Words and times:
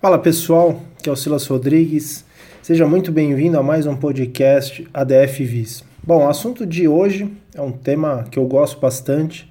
Fala 0.00 0.18
pessoal, 0.18 0.80
que 1.02 1.10
é 1.10 1.12
o 1.12 1.16
Silas 1.16 1.46
Rodrigues. 1.46 2.24
Seja 2.62 2.86
muito 2.86 3.12
bem-vindo 3.12 3.58
a 3.58 3.62
mais 3.62 3.84
um 3.84 3.94
podcast 3.94 4.88
ADF 4.94 5.44
Vis. 5.44 5.84
Bom, 6.02 6.24
o 6.24 6.28
assunto 6.30 6.64
de 6.64 6.88
hoje 6.88 7.30
é 7.54 7.60
um 7.60 7.70
tema 7.70 8.24
que 8.30 8.38
eu 8.38 8.46
gosto 8.46 8.80
bastante, 8.80 9.46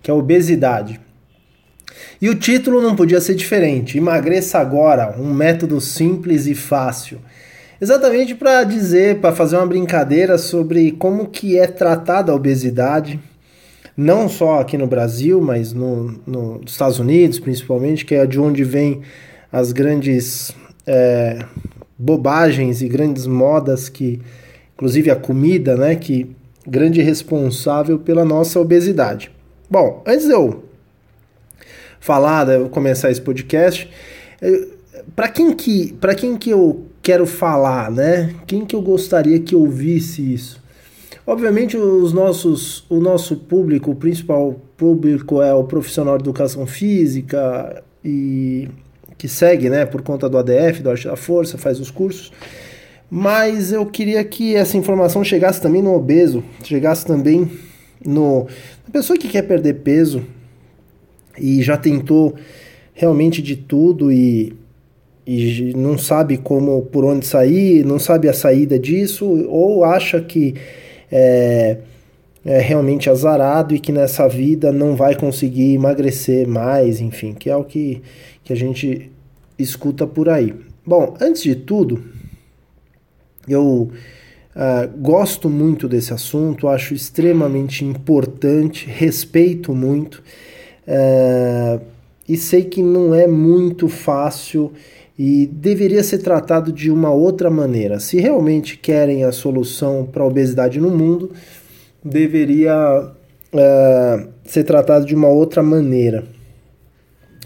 que 0.00 0.08
é 0.08 0.14
obesidade. 0.14 1.00
E 2.22 2.28
o 2.28 2.36
título 2.36 2.80
não 2.80 2.94
podia 2.94 3.20
ser 3.20 3.34
diferente: 3.34 3.98
Emagreça 3.98 4.60
agora, 4.60 5.16
um 5.18 5.34
método 5.34 5.80
simples 5.80 6.46
e 6.46 6.54
fácil. 6.54 7.18
Exatamente 7.80 8.36
para 8.36 8.62
dizer, 8.62 9.18
para 9.18 9.34
fazer 9.34 9.56
uma 9.56 9.66
brincadeira 9.66 10.38
sobre 10.38 10.92
como 10.92 11.26
que 11.26 11.58
é 11.58 11.66
tratada 11.66 12.30
a 12.30 12.36
obesidade, 12.36 13.18
não 13.96 14.28
só 14.28 14.60
aqui 14.60 14.78
no 14.78 14.86
Brasil, 14.86 15.40
mas 15.40 15.72
no, 15.72 16.20
nos 16.24 16.70
Estados 16.70 17.00
Unidos, 17.00 17.40
principalmente, 17.40 18.04
que 18.04 18.14
é 18.14 18.24
de 18.26 18.38
onde 18.38 18.62
vem 18.62 19.02
as 19.52 19.72
grandes 19.72 20.52
é, 20.86 21.44
bobagens 21.98 22.82
e 22.82 22.88
grandes 22.88 23.26
modas 23.26 23.88
que, 23.88 24.20
inclusive 24.74 25.10
a 25.10 25.16
comida, 25.16 25.76
né, 25.76 25.96
que 25.96 26.34
grande 26.66 27.00
responsável 27.00 27.98
pela 27.98 28.24
nossa 28.24 28.60
obesidade. 28.60 29.30
Bom, 29.70 30.02
antes 30.06 30.26
de 30.26 30.32
eu 30.32 30.64
falar, 32.00 32.44
de 32.44 32.54
eu 32.54 32.68
começar 32.68 33.10
esse 33.10 33.20
podcast, 33.20 33.90
para 35.14 35.28
quem 35.28 35.52
que 35.52 35.92
para 35.94 36.14
quem 36.14 36.36
que 36.36 36.50
eu 36.50 36.86
quero 37.02 37.26
falar, 37.26 37.90
né? 37.90 38.34
Quem 38.46 38.64
que 38.64 38.74
eu 38.74 38.82
gostaria 38.82 39.40
que 39.40 39.54
ouvisse 39.54 40.34
isso? 40.34 40.62
Obviamente 41.26 41.76
os 41.76 42.12
nossos 42.12 42.84
o 42.88 43.00
nosso 43.00 43.36
público, 43.36 43.90
o 43.90 43.94
principal 43.94 44.60
público 44.76 45.42
é 45.42 45.52
o 45.52 45.64
profissional 45.64 46.16
de 46.16 46.24
educação 46.24 46.66
física 46.66 47.82
e 48.04 48.68
que 49.18 49.28
segue, 49.28 49.68
né, 49.68 49.84
por 49.84 50.00
conta 50.00 50.28
do 50.28 50.38
ADF, 50.38 50.80
do 50.80 50.90
Arte 50.90 51.08
da 51.08 51.16
Força, 51.16 51.58
faz 51.58 51.80
os 51.80 51.90
cursos. 51.90 52.32
Mas 53.10 53.72
eu 53.72 53.84
queria 53.84 54.22
que 54.22 54.54
essa 54.54 54.76
informação 54.76 55.24
chegasse 55.24 55.60
também 55.60 55.82
no 55.82 55.94
obeso, 55.94 56.44
chegasse 56.62 57.04
também 57.04 57.50
no 58.04 58.46
na 58.86 58.92
pessoa 58.92 59.18
que 59.18 59.28
quer 59.28 59.42
perder 59.42 59.74
peso 59.74 60.22
e 61.38 61.62
já 61.62 61.76
tentou 61.76 62.34
realmente 62.94 63.40
de 63.40 63.56
tudo 63.56 64.12
e, 64.12 64.54
e 65.26 65.72
não 65.76 65.96
sabe 65.96 66.36
como 66.36 66.82
por 66.82 67.04
onde 67.04 67.26
sair, 67.26 67.84
não 67.84 67.98
sabe 67.98 68.28
a 68.28 68.32
saída 68.32 68.78
disso 68.78 69.26
ou 69.48 69.84
acha 69.84 70.20
que 70.20 70.54
é, 71.10 71.78
é 72.44 72.58
realmente 72.60 73.08
azarado 73.08 73.74
e 73.74 73.78
que 73.78 73.92
nessa 73.92 74.28
vida 74.28 74.72
não 74.72 74.96
vai 74.96 75.14
conseguir 75.14 75.74
emagrecer 75.74 76.46
mais, 76.46 77.00
enfim, 77.00 77.34
que 77.34 77.48
é 77.48 77.56
o 77.56 77.64
que, 77.64 78.02
que 78.42 78.52
a 78.52 78.56
gente 78.56 79.10
escuta 79.58 80.06
por 80.06 80.28
aí. 80.28 80.54
Bom, 80.86 81.14
antes 81.20 81.42
de 81.42 81.54
tudo, 81.54 82.02
eu 83.46 83.90
uh, 84.54 84.98
gosto 84.98 85.48
muito 85.48 85.88
desse 85.88 86.12
assunto, 86.12 86.68
acho 86.68 86.94
extremamente 86.94 87.84
importante, 87.84 88.86
respeito 88.86 89.74
muito 89.74 90.22
uh, 90.86 91.80
e 92.28 92.36
sei 92.36 92.64
que 92.64 92.82
não 92.82 93.14
é 93.14 93.26
muito 93.26 93.88
fácil 93.88 94.72
e 95.18 95.46
deveria 95.46 96.02
ser 96.04 96.18
tratado 96.18 96.72
de 96.72 96.90
uma 96.90 97.10
outra 97.10 97.50
maneira. 97.50 97.98
Se 97.98 98.20
realmente 98.20 98.76
querem 98.76 99.24
a 99.24 99.32
solução 99.32 100.06
para 100.10 100.22
a 100.22 100.26
obesidade 100.26 100.80
no 100.80 100.90
mundo, 100.90 101.32
deveria 102.04 103.10
uh, 103.52 104.28
ser 104.44 104.62
tratado 104.64 105.04
de 105.04 105.14
uma 105.14 105.28
outra 105.28 105.62
maneira. 105.62 106.24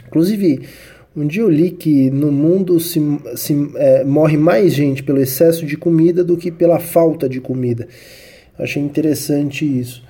Inclusive, 0.07 0.69
um 1.15 1.27
dia 1.27 1.43
eu 1.43 1.51
li 1.51 1.71
que 1.71 2.11
no 2.11 2.33
mundo 2.33 2.81
se, 2.81 2.99
se 3.37 3.71
é, 3.77 4.03
morre 4.05 4.39
mais 4.39 4.73
gente 4.73 5.03
pelo 5.03 5.21
excesso 5.21 5.67
de 5.67 5.77
comida 5.77 6.25
do 6.25 6.35
que 6.37 6.51
pela 6.51 6.79
falta 6.79 7.29
de 7.29 7.39
comida. 7.41 7.87
Achei 8.59 8.83
interessante 8.83 9.65
isso. 9.65 10.03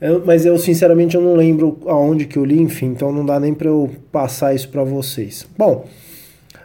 Eu, 0.00 0.24
mas 0.24 0.46
eu 0.46 0.56
sinceramente 0.58 1.14
eu 1.14 1.20
não 1.22 1.34
lembro 1.34 1.78
aonde 1.86 2.26
que 2.26 2.38
eu 2.38 2.44
li, 2.44 2.60
enfim, 2.60 2.86
então 2.86 3.12
não 3.12 3.24
dá 3.24 3.38
nem 3.40 3.54
para 3.54 3.68
eu 3.68 3.90
passar 4.12 4.54
isso 4.54 4.68
para 4.68 4.84
vocês. 4.84 5.46
Bom, 5.56 5.86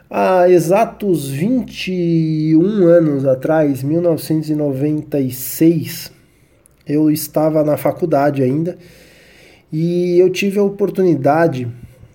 há 0.10 0.50
exatos 0.50 1.30
21 1.30 2.88
anos 2.88 3.26
atrás, 3.26 3.84
1996, 3.84 6.12
eu 6.86 7.10
estava 7.12 7.64
na 7.64 7.78
faculdade 7.78 8.44
ainda 8.44 8.78
e 9.72 10.20
eu 10.20 10.30
tive 10.30 10.60
a 10.60 10.64
oportunidade, 10.64 11.66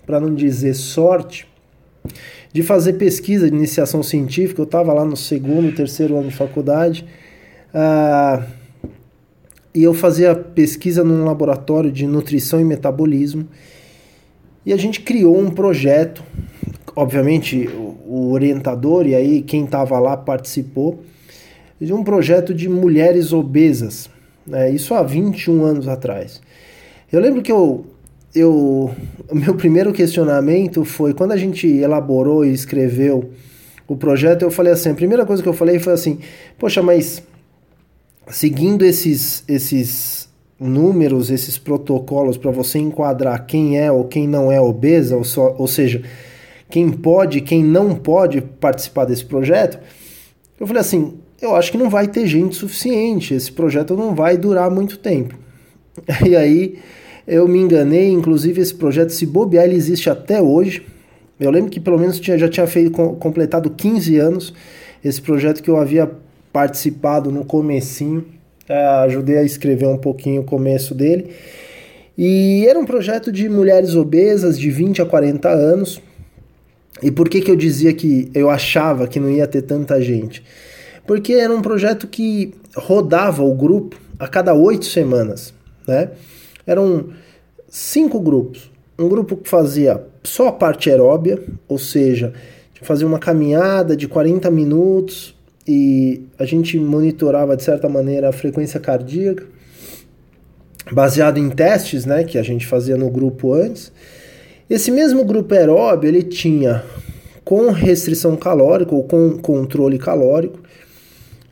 para 0.05 0.19
não 0.19 0.35
dizer 0.35 0.75
sorte, 0.75 1.46
de 2.51 2.63
fazer 2.63 2.93
pesquisa 2.93 3.49
de 3.49 3.55
iniciação 3.55 4.01
científica. 4.01 4.61
Eu 4.61 4.65
estava 4.65 4.93
lá 4.93 5.05
no 5.05 5.17
segundo, 5.17 5.75
terceiro 5.75 6.17
ano 6.17 6.29
de 6.29 6.35
faculdade. 6.35 7.05
Uh, 7.73 8.43
e 9.73 9.83
eu 9.83 9.93
fazia 9.93 10.33
pesquisa 10.33 11.03
num 11.03 11.23
laboratório 11.23 11.91
de 11.91 12.07
nutrição 12.07 12.59
e 12.59 12.63
metabolismo. 12.63 13.47
E 14.65 14.73
a 14.73 14.77
gente 14.77 15.01
criou 15.01 15.39
um 15.39 15.51
projeto. 15.51 16.23
Obviamente, 16.95 17.69
o, 17.69 18.31
orientador, 18.31 19.05
e 19.05 19.13
aí 19.13 19.41
quem 19.41 19.65
estava 19.65 19.99
lá 19.99 20.17
participou, 20.17 21.03
de 21.79 21.93
um 21.93 22.03
projeto 22.03 22.55
de 22.55 22.67
mulheres 22.67 23.31
obesas. 23.31 24.09
Né? 24.47 24.71
Isso 24.71 24.95
há 24.95 25.03
21 25.03 25.63
anos 25.63 25.87
atrás. 25.87 26.41
Eu 27.11 27.19
lembro 27.19 27.43
que 27.43 27.51
eu 27.51 27.85
eu, 28.39 28.91
o 29.29 29.35
meu 29.35 29.55
primeiro 29.55 29.91
questionamento 29.93 30.83
foi 30.85 31.13
quando 31.13 31.31
a 31.31 31.37
gente 31.37 31.67
elaborou 31.67 32.45
e 32.45 32.53
escreveu 32.53 33.31
o 33.87 33.95
projeto, 33.95 34.41
eu 34.41 34.51
falei 34.51 34.73
assim, 34.73 34.89
a 34.89 34.95
primeira 34.95 35.25
coisa 35.25 35.41
que 35.41 35.47
eu 35.47 35.53
falei 35.53 35.79
foi 35.79 35.93
assim, 35.93 36.19
poxa, 36.57 36.83
mas 36.83 37.23
seguindo 38.29 38.83
esses 38.83 39.43
esses 39.47 40.27
números, 40.59 41.29
esses 41.29 41.57
protocolos 41.57 42.37
para 42.37 42.51
você 42.51 42.79
enquadrar 42.79 43.45
quem 43.45 43.79
é 43.79 43.91
ou 43.91 44.05
quem 44.05 44.27
não 44.27 44.51
é 44.51 44.59
obesa, 44.59 45.15
ou, 45.15 45.23
só, 45.23 45.55
ou 45.57 45.67
seja, 45.67 46.01
quem 46.69 46.89
pode, 46.89 47.41
quem 47.41 47.63
não 47.63 47.95
pode 47.95 48.41
participar 48.41 49.05
desse 49.05 49.23
projeto, 49.23 49.79
eu 50.59 50.65
falei 50.65 50.81
assim, 50.81 51.19
eu 51.41 51.55
acho 51.55 51.71
que 51.71 51.77
não 51.77 51.89
vai 51.89 52.07
ter 52.07 52.25
gente 52.25 52.55
suficiente, 52.55 53.33
esse 53.33 53.51
projeto 53.51 53.95
não 53.95 54.15
vai 54.15 54.37
durar 54.37 54.69
muito 54.69 54.97
tempo. 54.97 55.35
E 56.25 56.35
aí 56.35 56.79
eu 57.27 57.47
me 57.47 57.59
enganei, 57.59 58.09
inclusive 58.09 58.61
esse 58.61 58.73
projeto, 58.73 59.09
se 59.09 59.25
bobear, 59.25 59.65
ele 59.65 59.75
existe 59.75 60.09
até 60.09 60.41
hoje. 60.41 60.85
Eu 61.39 61.51
lembro 61.51 61.69
que 61.69 61.79
pelo 61.79 61.99
menos 61.99 62.19
tinha, 62.19 62.37
já 62.37 62.47
tinha 62.47 62.65
feito, 62.65 62.91
completado 62.91 63.69
15 63.69 64.17
anos 64.17 64.53
esse 65.03 65.21
projeto 65.21 65.61
que 65.61 65.69
eu 65.69 65.77
havia 65.77 66.09
participado 66.51 67.31
no 67.31 67.45
comecinho. 67.45 68.25
É, 68.67 68.85
ajudei 69.05 69.37
a 69.37 69.43
escrever 69.43 69.87
um 69.87 69.97
pouquinho 69.97 70.41
o 70.41 70.43
começo 70.45 70.95
dele. 70.95 71.31
E 72.17 72.65
era 72.67 72.79
um 72.79 72.85
projeto 72.85 73.31
de 73.31 73.47
mulheres 73.47 73.93
obesas 73.93 74.57
de 74.57 74.71
20 74.71 75.01
a 75.01 75.05
40 75.05 75.49
anos. 75.49 76.01
E 77.03 77.11
por 77.11 77.29
que, 77.29 77.41
que 77.41 77.51
eu 77.51 77.55
dizia 77.55 77.93
que 77.93 78.31
eu 78.33 78.49
achava 78.49 79.07
que 79.07 79.19
não 79.19 79.29
ia 79.29 79.45
ter 79.45 79.61
tanta 79.61 80.01
gente? 80.01 80.43
Porque 81.05 81.33
era 81.33 81.53
um 81.53 81.61
projeto 81.61 82.07
que 82.07 82.53
rodava 82.75 83.43
o 83.43 83.53
grupo 83.53 83.97
a 84.17 84.27
cada 84.27 84.53
oito 84.53 84.85
semanas, 84.85 85.53
né? 85.87 86.09
Eram 86.67 87.11
cinco 87.69 88.19
grupos. 88.19 88.69
Um 88.99 89.07
grupo 89.07 89.37
que 89.37 89.49
fazia 89.49 90.03
só 90.23 90.49
a 90.49 90.51
parte 90.51 90.89
aeróbia, 90.89 91.41
ou 91.67 91.79
seja, 91.79 92.33
fazia 92.81 93.07
uma 93.07 93.19
caminhada 93.19 93.95
de 93.95 94.07
40 94.07 94.51
minutos 94.51 95.35
e 95.67 96.21
a 96.37 96.45
gente 96.45 96.79
monitorava 96.79 97.55
de 97.55 97.63
certa 97.63 97.89
maneira 97.89 98.29
a 98.29 98.31
frequência 98.31 98.79
cardíaca, 98.79 99.45
baseado 100.91 101.37
em 101.37 101.49
testes, 101.49 102.05
né, 102.05 102.23
que 102.23 102.37
a 102.37 102.43
gente 102.43 102.65
fazia 102.65 102.95
no 102.95 103.09
grupo 103.09 103.53
antes. 103.53 103.91
Esse 104.69 104.91
mesmo 104.91 105.25
grupo 105.25 105.53
aeróbio, 105.53 106.07
ele 106.07 106.23
tinha 106.23 106.83
com 107.43 107.71
restrição 107.71 108.35
calórica 108.35 108.93
ou 108.93 109.03
com 109.03 109.37
controle 109.37 109.97
calórico 109.97 110.59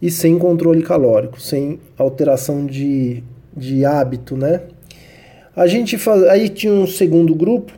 e 0.01 0.11
sem 0.11 0.37
controle 0.37 0.81
calórico, 0.81 1.39
sem 1.39 1.79
alteração 1.97 2.65
de, 2.65 3.23
de 3.55 3.85
hábito, 3.85 4.35
né? 4.35 4.61
A 5.55 5.67
gente 5.67 5.97
faz... 5.97 6.23
aí 6.23 6.49
tinha 6.49 6.73
um 6.73 6.85
segundo 6.85 7.33
grupo 7.33 7.71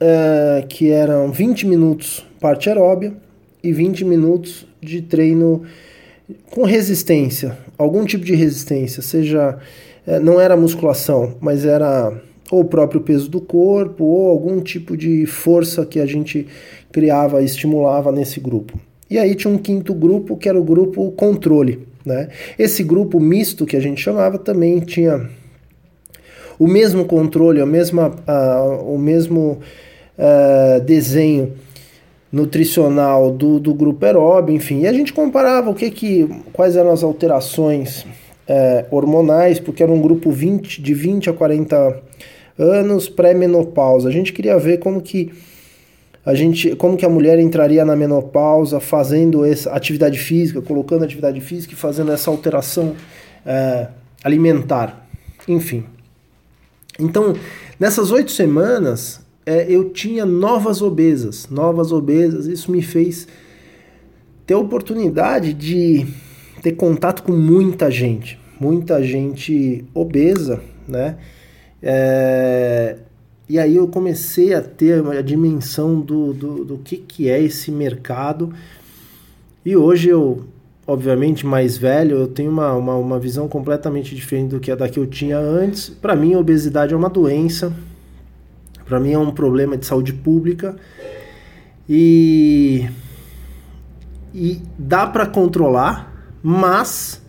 é, 0.00 0.64
que 0.68 0.90
eram 0.90 1.30
20 1.30 1.66
minutos 1.66 2.24
parte 2.40 2.68
aeróbia 2.68 3.12
e 3.62 3.72
20 3.72 4.04
minutos 4.04 4.66
de 4.80 5.02
treino 5.02 5.62
com 6.50 6.64
resistência, 6.64 7.56
algum 7.76 8.04
tipo 8.04 8.24
de 8.24 8.34
resistência, 8.34 9.02
seja 9.02 9.58
é, 10.06 10.18
não 10.18 10.40
era 10.40 10.56
musculação, 10.56 11.34
mas 11.40 11.64
era 11.64 12.12
ou 12.50 12.60
o 12.60 12.64
próprio 12.64 13.00
peso 13.00 13.28
do 13.28 13.40
corpo 13.40 14.04
ou 14.04 14.30
algum 14.30 14.60
tipo 14.60 14.96
de 14.96 15.26
força 15.26 15.84
que 15.84 16.00
a 16.00 16.06
gente 16.06 16.46
criava, 16.90 17.42
estimulava 17.42 18.10
nesse 18.10 18.40
grupo. 18.40 18.78
E 19.10 19.18
aí 19.18 19.34
tinha 19.34 19.52
um 19.52 19.58
quinto 19.58 19.94
grupo 19.94 20.36
que 20.36 20.48
era 20.48 20.58
o 20.58 20.64
grupo 20.64 21.10
controle, 21.12 21.86
né? 22.04 22.28
Esse 22.58 22.82
grupo 22.82 23.20
misto 23.20 23.66
que 23.66 23.76
a 23.76 23.80
gente 23.80 24.00
chamava 24.00 24.38
também 24.38 24.80
tinha 24.80 25.28
o 26.58 26.66
mesmo 26.66 27.04
controle, 27.04 27.60
a 27.60 27.66
mesma, 27.66 28.08
uh, 28.08 28.94
o 28.94 28.98
mesmo 28.98 29.60
uh, 30.18 30.80
desenho 30.80 31.52
nutricional 32.30 33.30
do, 33.30 33.58
do 33.58 33.72
grupo 33.72 34.04
aeróbio, 34.04 34.54
enfim. 34.54 34.80
E 34.80 34.86
a 34.86 34.92
gente 34.92 35.12
comparava 35.12 35.70
o 35.70 35.74
que 35.74 35.90
que, 35.90 36.28
quais 36.52 36.76
eram 36.76 36.90
as 36.90 37.02
alterações 37.02 38.04
é, 38.46 38.86
hormonais, 38.90 39.58
porque 39.58 39.82
era 39.82 39.92
um 39.92 40.00
grupo 40.00 40.30
20, 40.30 40.80
de 40.80 40.94
20 40.94 41.30
a 41.30 41.32
40 41.32 42.02
anos 42.58 43.08
pré-menopausa. 43.08 44.08
A 44.08 44.12
gente 44.12 44.32
queria 44.32 44.58
ver 44.58 44.78
como 44.78 45.00
que 45.00 45.32
a 46.24 46.34
gente, 46.34 46.76
como 46.76 46.96
que 46.96 47.06
a 47.06 47.08
mulher 47.08 47.38
entraria 47.38 47.84
na 47.84 47.96
menopausa 47.96 48.80
fazendo 48.80 49.44
essa 49.44 49.72
atividade 49.72 50.18
física, 50.18 50.60
colocando 50.60 51.04
atividade 51.04 51.40
física 51.40 51.72
e 51.72 51.76
fazendo 51.76 52.12
essa 52.12 52.30
alteração 52.30 52.94
é, 53.46 53.88
alimentar, 54.22 55.06
enfim. 55.46 55.84
Então, 56.98 57.34
nessas 57.78 58.10
oito 58.10 58.32
semanas, 58.32 59.20
é, 59.46 59.66
eu 59.70 59.90
tinha 59.90 60.26
novas 60.26 60.82
obesas, 60.82 61.48
novas 61.48 61.92
obesas. 61.92 62.46
Isso 62.46 62.70
me 62.70 62.82
fez 62.82 63.28
ter 64.44 64.54
a 64.54 64.58
oportunidade 64.58 65.52
de 65.52 66.06
ter 66.62 66.72
contato 66.72 67.22
com 67.22 67.32
muita 67.32 67.90
gente, 67.90 68.38
muita 68.60 69.02
gente 69.02 69.84
obesa, 69.94 70.60
né? 70.86 71.16
É, 71.82 72.96
e 73.48 73.58
aí 73.58 73.76
eu 73.76 73.88
comecei 73.88 74.52
a 74.52 74.60
ter 74.60 75.06
a 75.06 75.22
dimensão 75.22 76.00
do, 76.00 76.34
do, 76.34 76.64
do 76.64 76.78
que, 76.78 76.98
que 76.98 77.30
é 77.30 77.40
esse 77.40 77.70
mercado. 77.70 78.52
E 79.64 79.74
hoje 79.76 80.10
eu, 80.10 80.44
obviamente, 80.88 81.44
mais 81.44 81.76
velho, 81.76 82.16
eu 82.16 82.26
tenho 82.26 82.50
uma, 82.50 82.72
uma, 82.72 82.96
uma 82.96 83.18
visão 83.18 83.46
completamente 83.46 84.14
diferente 84.14 84.48
do 84.52 84.58
que 84.58 84.70
a 84.70 84.74
da 84.74 84.88
que 84.88 84.98
eu 84.98 85.06
tinha 85.06 85.36
antes. 85.38 85.90
Para 85.90 86.16
mim, 86.16 86.32
a 86.32 86.38
obesidade 86.38 86.94
é 86.94 86.96
uma 86.96 87.10
doença, 87.10 87.70
para 88.86 88.98
mim 88.98 89.12
é 89.12 89.18
um 89.18 89.30
problema 89.30 89.76
de 89.76 89.84
saúde 89.84 90.14
pública 90.14 90.76
e, 91.86 92.88
e 94.34 94.62
dá 94.78 95.06
para 95.06 95.26
controlar, 95.26 96.10
mas 96.42 97.20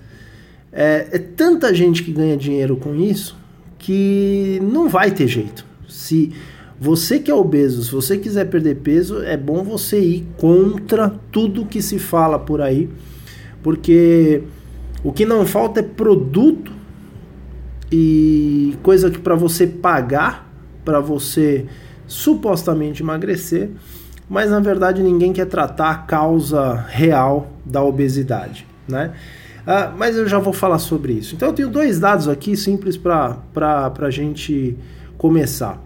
é, 0.71 1.09
é 1.11 1.19
tanta 1.19 1.75
gente 1.75 2.01
que 2.01 2.13
ganha 2.13 2.37
dinheiro 2.37 2.77
com 2.77 2.95
isso 2.95 3.37
que 3.77 4.61
não 4.63 4.87
vai 4.87 5.11
ter 5.11 5.27
jeito. 5.27 5.65
Se 5.85 6.31
você 6.79 7.19
que 7.19 7.29
é 7.29 7.35
obeso, 7.35 7.83
se 7.83 7.91
você 7.91 8.17
quiser 8.17 8.45
perder 8.45 8.77
peso, 8.77 9.21
é 9.21 9.35
bom 9.35 9.63
você 9.63 9.99
ir 9.99 10.27
contra 10.37 11.09
tudo 11.29 11.65
que 11.65 11.81
se 11.81 11.99
fala 11.99 12.39
por 12.39 12.61
aí, 12.61 12.89
porque 13.61 14.43
o 15.03 15.11
que 15.11 15.25
não 15.25 15.45
falta 15.45 15.79
é 15.79 15.83
produto 15.83 16.71
e 17.91 18.75
coisa 18.83 19.09
que 19.09 19.19
para 19.19 19.35
você 19.35 19.65
pagar 19.65 20.49
para 20.83 20.99
você 20.99 21.65
supostamente 22.07 23.03
emagrecer, 23.03 23.69
mas 24.27 24.49
na 24.49 24.59
verdade 24.59 25.03
ninguém 25.03 25.31
quer 25.31 25.45
tratar 25.45 25.91
a 25.91 25.95
causa 25.95 26.73
real 26.89 27.51
da 27.65 27.83
obesidade, 27.83 28.65
né? 28.87 29.13
Ah, 29.67 29.93
mas 29.95 30.15
eu 30.15 30.27
já 30.27 30.39
vou 30.39 30.53
falar 30.53 30.79
sobre 30.79 31.13
isso. 31.13 31.35
Então 31.35 31.49
eu 31.49 31.53
tenho 31.53 31.69
dois 31.69 31.99
dados 31.99 32.27
aqui 32.27 32.57
simples 32.57 32.97
para 32.97 33.37
a 33.99 34.09
gente 34.09 34.75
começar. 35.17 35.79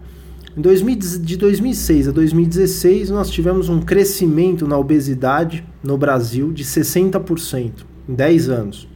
Em 0.56 0.62
2000, 0.62 0.96
de 1.20 1.36
2006 1.36 2.08
a 2.08 2.12
2016, 2.12 3.10
nós 3.10 3.28
tivemos 3.28 3.68
um 3.68 3.80
crescimento 3.80 4.66
na 4.66 4.78
obesidade 4.78 5.66
no 5.84 5.98
Brasil 5.98 6.52
de 6.52 6.64
60% 6.64 7.72
em 8.08 8.14
10 8.14 8.48
anos. 8.48 8.88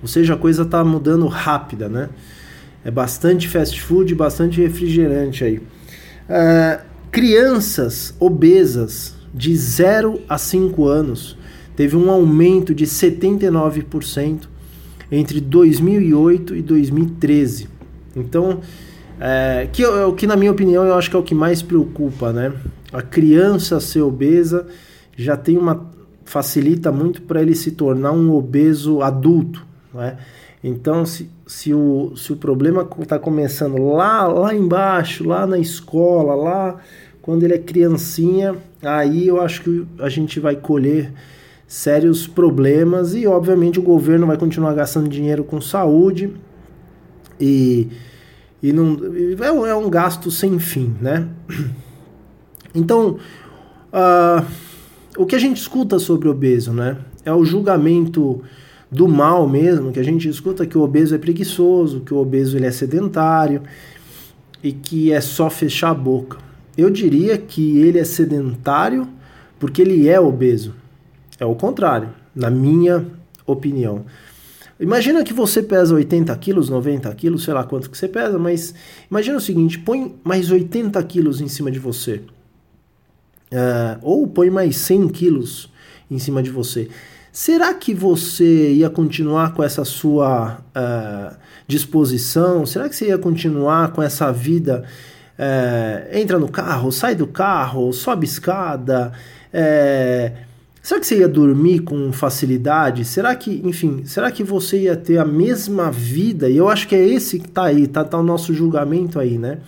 Ou 0.00 0.08
seja, 0.08 0.34
a 0.34 0.36
coisa 0.36 0.62
está 0.62 0.84
mudando 0.84 1.26
rápida, 1.26 1.88
né? 1.88 2.08
É 2.84 2.90
bastante 2.90 3.48
fast 3.48 3.80
food, 3.80 4.14
bastante 4.14 4.60
refrigerante 4.60 5.44
aí. 5.44 5.58
Uh, 5.58 6.82
crianças 7.10 8.14
obesas 8.18 9.14
de 9.32 9.56
0 9.56 10.20
a 10.28 10.36
5 10.36 10.86
anos 10.86 11.38
teve 11.74 11.96
um 11.96 12.10
aumento 12.10 12.74
de 12.74 12.84
79% 12.84 14.40
entre 15.10 15.40
2008 15.40 16.56
e 16.56 16.62
2013. 16.62 17.68
Então, 18.14 18.60
é, 19.20 19.68
que, 19.72 19.84
o 19.84 20.12
que 20.14 20.26
na 20.26 20.36
minha 20.36 20.50
opinião 20.50 20.84
eu 20.84 20.94
acho 20.94 21.08
que 21.08 21.16
é 21.16 21.18
o 21.18 21.22
que 21.22 21.34
mais 21.34 21.62
preocupa, 21.62 22.32
né? 22.32 22.52
A 22.92 23.00
criança 23.00 23.78
ser 23.78 24.00
obesa 24.00 24.66
já 25.16 25.36
tem 25.36 25.56
uma 25.56 25.90
facilita 26.24 26.90
muito 26.90 27.22
para 27.22 27.42
ele 27.42 27.54
se 27.54 27.72
tornar 27.72 28.12
um 28.12 28.32
obeso 28.32 29.02
adulto, 29.02 29.66
né? 29.92 30.16
Então, 30.64 31.04
se, 31.04 31.28
se, 31.44 31.74
o, 31.74 32.14
se 32.16 32.32
o 32.32 32.36
problema 32.36 32.88
está 33.00 33.18
começando 33.18 33.82
lá, 33.92 34.28
lá 34.28 34.54
embaixo, 34.54 35.26
lá 35.26 35.44
na 35.44 35.58
escola, 35.58 36.34
lá 36.36 36.76
quando 37.20 37.42
ele 37.42 37.54
é 37.54 37.58
criancinha, 37.58 38.56
aí 38.80 39.26
eu 39.26 39.40
acho 39.40 39.62
que 39.62 39.86
a 39.98 40.08
gente 40.08 40.38
vai 40.38 40.56
colher 40.56 41.12
sérios 41.66 42.26
problemas 42.26 43.14
e, 43.14 43.26
obviamente, 43.26 43.78
o 43.78 43.82
governo 43.82 44.26
vai 44.26 44.36
continuar 44.36 44.74
gastando 44.74 45.08
dinheiro 45.08 45.42
com 45.42 45.60
saúde 45.60 46.32
e, 47.40 47.88
e 48.62 48.72
não, 48.72 48.98
é, 49.40 49.52
um, 49.52 49.66
é 49.66 49.74
um 49.74 49.88
gasto 49.88 50.30
sem 50.30 50.58
fim, 50.58 50.94
né? 51.00 51.28
Então, 52.74 53.18
uh, 53.92 54.44
o 55.16 55.26
que 55.26 55.34
a 55.34 55.38
gente 55.38 55.60
escuta 55.60 55.98
sobre 55.98 56.28
obeso, 56.28 56.72
né? 56.72 56.96
É 57.24 57.32
o 57.32 57.44
julgamento 57.44 58.42
do 58.90 59.08
mal 59.08 59.48
mesmo, 59.48 59.92
que 59.92 60.00
a 60.00 60.04
gente 60.04 60.28
escuta 60.28 60.66
que 60.66 60.76
o 60.76 60.82
obeso 60.82 61.14
é 61.14 61.18
preguiçoso, 61.18 62.00
que 62.00 62.12
o 62.12 62.18
obeso 62.18 62.56
ele 62.56 62.66
é 62.66 62.70
sedentário 62.70 63.62
e 64.62 64.72
que 64.72 65.12
é 65.12 65.20
só 65.20 65.48
fechar 65.48 65.90
a 65.90 65.94
boca. 65.94 66.38
Eu 66.76 66.90
diria 66.90 67.36
que 67.38 67.78
ele 67.78 67.98
é 67.98 68.04
sedentário 68.04 69.08
porque 69.58 69.82
ele 69.82 70.08
é 70.08 70.20
obeso. 70.20 70.74
É 71.38 71.46
o 71.46 71.54
contrário, 71.54 72.10
na 72.34 72.50
minha 72.50 73.06
opinião. 73.46 74.04
Imagina 74.78 75.22
que 75.22 75.32
você 75.32 75.62
pesa 75.62 75.94
80 75.94 76.36
quilos, 76.36 76.68
90 76.68 77.14
quilos, 77.14 77.44
sei 77.44 77.54
lá 77.54 77.64
quanto 77.64 77.88
que 77.88 77.96
você 77.96 78.08
pesa, 78.08 78.38
mas 78.38 78.74
imagina 79.10 79.36
o 79.38 79.40
seguinte: 79.40 79.78
põe 79.78 80.16
mais 80.24 80.50
80 80.50 81.02
quilos 81.04 81.40
em 81.40 81.48
cima 81.48 81.70
de 81.70 81.78
você. 81.78 82.22
Uh, 83.52 83.98
ou 84.00 84.26
põe 84.26 84.48
mais 84.48 84.76
100 84.78 85.08
quilos 85.08 85.70
em 86.10 86.18
cima 86.18 86.42
de 86.42 86.50
você. 86.50 86.88
Será 87.30 87.72
que 87.72 87.94
você 87.94 88.72
ia 88.72 88.90
continuar 88.90 89.54
com 89.54 89.62
essa 89.62 89.84
sua 89.84 90.58
uh, 90.76 91.36
disposição? 91.66 92.66
Será 92.66 92.88
que 92.88 92.96
você 92.96 93.08
ia 93.08 93.18
continuar 93.18 93.92
com 93.92 94.02
essa 94.02 94.30
vida? 94.30 94.84
Uh, 95.38 96.16
entra 96.16 96.38
no 96.38 96.48
carro, 96.48 96.92
sai 96.92 97.14
do 97.14 97.26
carro, 97.26 97.90
sobe 97.92 98.26
escada. 98.26 99.12
Uh, 99.48 100.36
será 100.82 101.00
que 101.00 101.06
você 101.06 101.18
ia 101.20 101.28
dormir 101.28 101.80
com 101.80 102.12
facilidade? 102.12 103.04
Será 103.06 103.34
que, 103.34 103.62
enfim, 103.64 104.02
será 104.04 104.30
que 104.30 104.44
você 104.44 104.80
ia 104.82 104.96
ter 104.96 105.16
a 105.16 105.24
mesma 105.24 105.90
vida? 105.90 106.50
E 106.50 106.58
eu 106.58 106.68
acho 106.68 106.86
que 106.86 106.94
é 106.94 107.02
esse 107.02 107.38
que 107.38 107.48
está 107.48 107.64
aí, 107.64 107.86
tá, 107.86 108.04
tá 108.04 108.18
o 108.18 108.22
nosso 108.22 108.52
julgamento 108.52 109.18
aí, 109.18 109.38
né? 109.38 109.58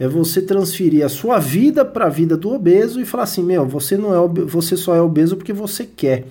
É 0.00 0.08
você 0.08 0.42
transferir 0.42 1.04
a 1.04 1.08
sua 1.08 1.38
vida 1.38 1.84
para 1.84 2.06
a 2.06 2.08
vida 2.08 2.36
do 2.36 2.52
obeso 2.52 3.00
e 3.00 3.04
falar 3.04 3.24
assim, 3.24 3.44
meu, 3.44 3.66
você 3.66 3.96
não 3.96 4.12
é 4.12 4.44
você 4.46 4.76
só 4.76 4.96
é 4.96 5.00
obeso 5.00 5.36
porque 5.36 5.52
você 5.52 5.84
quer. 5.86 6.26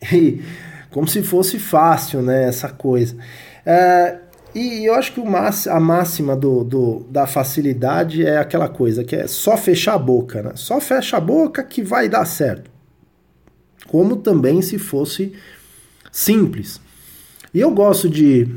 E, 0.12 0.42
como 0.90 1.08
se 1.08 1.22
fosse 1.22 1.58
fácil, 1.58 2.22
né, 2.22 2.44
essa 2.44 2.68
coisa. 2.68 3.16
É, 3.64 4.18
e 4.54 4.86
eu 4.86 4.94
acho 4.94 5.12
que 5.12 5.20
a 5.20 5.78
máxima 5.78 6.34
do, 6.34 6.64
do, 6.64 7.06
da 7.10 7.26
facilidade 7.26 8.24
é 8.24 8.38
aquela 8.38 8.68
coisa 8.68 9.04
que 9.04 9.14
é 9.14 9.26
só 9.26 9.56
fechar 9.58 9.92
a 9.92 9.98
boca, 9.98 10.42
né? 10.42 10.52
Só 10.54 10.80
fecha 10.80 11.18
a 11.18 11.20
boca 11.20 11.62
que 11.62 11.82
vai 11.82 12.08
dar 12.08 12.24
certo. 12.24 12.70
Como 13.86 14.16
também 14.16 14.62
se 14.62 14.78
fosse 14.78 15.34
simples. 16.10 16.80
E 17.52 17.60
eu 17.60 17.70
gosto 17.70 18.08
de, 18.08 18.48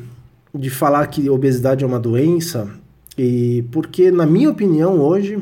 de 0.56 0.70
falar 0.70 1.06
que 1.08 1.30
obesidade 1.30 1.84
é 1.84 1.88
uma 1.88 2.00
doença, 2.00 2.70
e 3.22 3.64
porque, 3.64 4.10
na 4.12 4.26
minha 4.26 4.50
opinião, 4.50 5.02
hoje, 5.02 5.38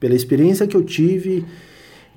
pela 0.00 0.12
experiência 0.12 0.66
que 0.66 0.76
eu 0.76 0.82
tive, 0.82 1.44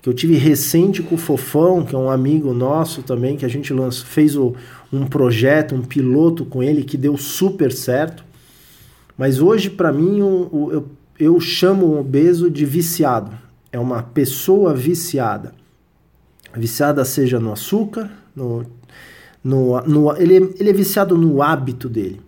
que 0.01 0.09
eu 0.09 0.15
tive 0.15 0.33
recente 0.35 1.03
com 1.03 1.13
o 1.13 1.17
Fofão, 1.17 1.85
que 1.85 1.93
é 1.93 1.97
um 1.97 2.09
amigo 2.09 2.51
nosso 2.55 3.03
também, 3.03 3.37
que 3.37 3.45
a 3.45 3.47
gente 3.47 3.71
lançou, 3.71 4.03
fez 4.03 4.35
o, 4.35 4.55
um 4.91 5.05
projeto, 5.05 5.75
um 5.75 5.83
piloto 5.83 6.43
com 6.43 6.63
ele 6.63 6.83
que 6.83 6.97
deu 6.97 7.17
super 7.17 7.71
certo. 7.71 8.25
Mas 9.15 9.39
hoje, 9.39 9.69
para 9.69 9.93
mim, 9.93 10.17
eu, 10.17 10.87
eu 11.19 11.39
chamo 11.39 11.85
o 11.85 11.99
obeso 11.99 12.49
de 12.49 12.65
viciado. 12.65 13.31
É 13.71 13.77
uma 13.77 14.01
pessoa 14.01 14.73
viciada. 14.73 15.53
Viciada 16.51 17.05
seja 17.05 17.39
no 17.39 17.51
açúcar, 17.51 18.09
no, 18.35 18.65
no, 19.43 19.79
no, 19.81 20.17
ele, 20.17 20.55
ele 20.59 20.69
é 20.71 20.73
viciado 20.73 21.15
no 21.15 21.43
hábito 21.43 21.87
dele. 21.87 22.24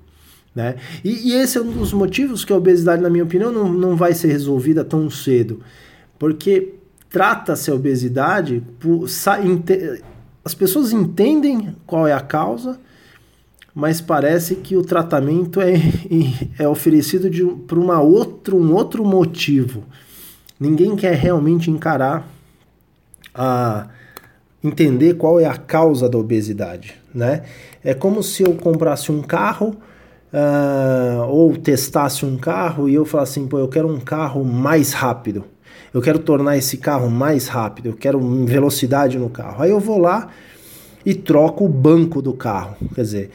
Né? 0.58 0.74
E, 1.04 1.30
e, 1.30 1.34
esse 1.36 1.60
é 1.60 1.62
um 1.62 1.72
dos 1.72 1.94
motivos 1.94 2.44
que 2.44 2.52
a 2.52 2.56
obesidade, 2.56 3.00
na 3.00 3.12
minha 3.12 3.24
opinião, 3.24 3.52
não, 3.52 3.72
não 3.72 3.96
vai 3.96 4.16
ser 4.16 4.30
resolvida 4.30 4.84
tão 4.84 5.08
cedo. 5.08 5.62
Porque 6.18 6.74
trata-se 7.12 7.70
a 7.70 7.76
obesidade, 7.76 8.64
por, 8.80 9.06
as 10.44 10.56
pessoas 10.56 10.92
entendem 10.92 11.76
qual 11.86 12.08
é 12.08 12.12
a 12.12 12.20
causa, 12.20 12.80
mas 13.72 14.02
parece 14.02 14.56
que 14.56 14.76
o 14.76 14.82
tratamento 14.82 15.62
é, 15.62 15.74
é 16.58 16.68
oferecido 16.68 17.30
por 17.68 17.78
uma 17.78 18.02
outro, 18.02 18.58
um 18.58 18.74
outro 18.74 19.06
motivo. 19.06 19.84
ninguém 20.60 20.96
quer 20.96 21.14
realmente 21.14 21.70
encarar 21.70 22.28
a 23.32 23.90
entender 24.64 25.14
qual 25.18 25.40
é 25.40 25.46
a 25.46 25.56
causa 25.56 26.10
da 26.10 26.18
obesidade, 26.18 26.96
né? 27.14 27.44
É 27.84 27.94
como 27.94 28.24
se 28.24 28.42
eu 28.42 28.56
comprasse 28.56 29.12
um 29.12 29.22
carro 29.22 29.78
uh, 30.38 31.28
ou 31.28 31.56
testasse 31.58 32.26
um 32.26 32.38
carro 32.38 32.88
e 32.88 32.94
eu 32.94 33.06
falasse 33.06 33.40
assim, 33.40 33.48
pô, 33.48 33.58
eu 33.58 33.68
quero 33.68 33.88
um 33.88 34.00
carro 34.00 34.44
mais 34.44 34.94
rápido. 34.94 35.44
Eu 35.94 36.02
quero 36.02 36.20
tornar 36.20 36.58
esse 36.58 36.78
carro 36.78 37.10
mais 37.10 37.48
rápido, 37.48 37.88
eu 37.88 37.94
quero 37.94 38.20
velocidade 38.46 39.18
no 39.18 39.30
carro. 39.30 39.64
Aí 39.64 39.72
eu 39.72 39.80
vou 39.80 39.98
lá 39.98 40.30
e 41.06 41.16
troco 41.16 41.66
o 41.66 41.70
banco 41.70 42.22
do 42.22 42.34
carro. 42.34 42.76
Quer 42.94 43.02
dizer, 43.02 43.30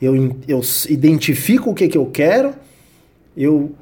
eu, 0.00 0.14
eu 0.46 0.60
identifico 0.88 1.70
o 1.70 1.74
que, 1.74 1.88
que 1.88 1.98
eu 1.98 2.06
quero, 2.06 2.54
eu 3.36 3.72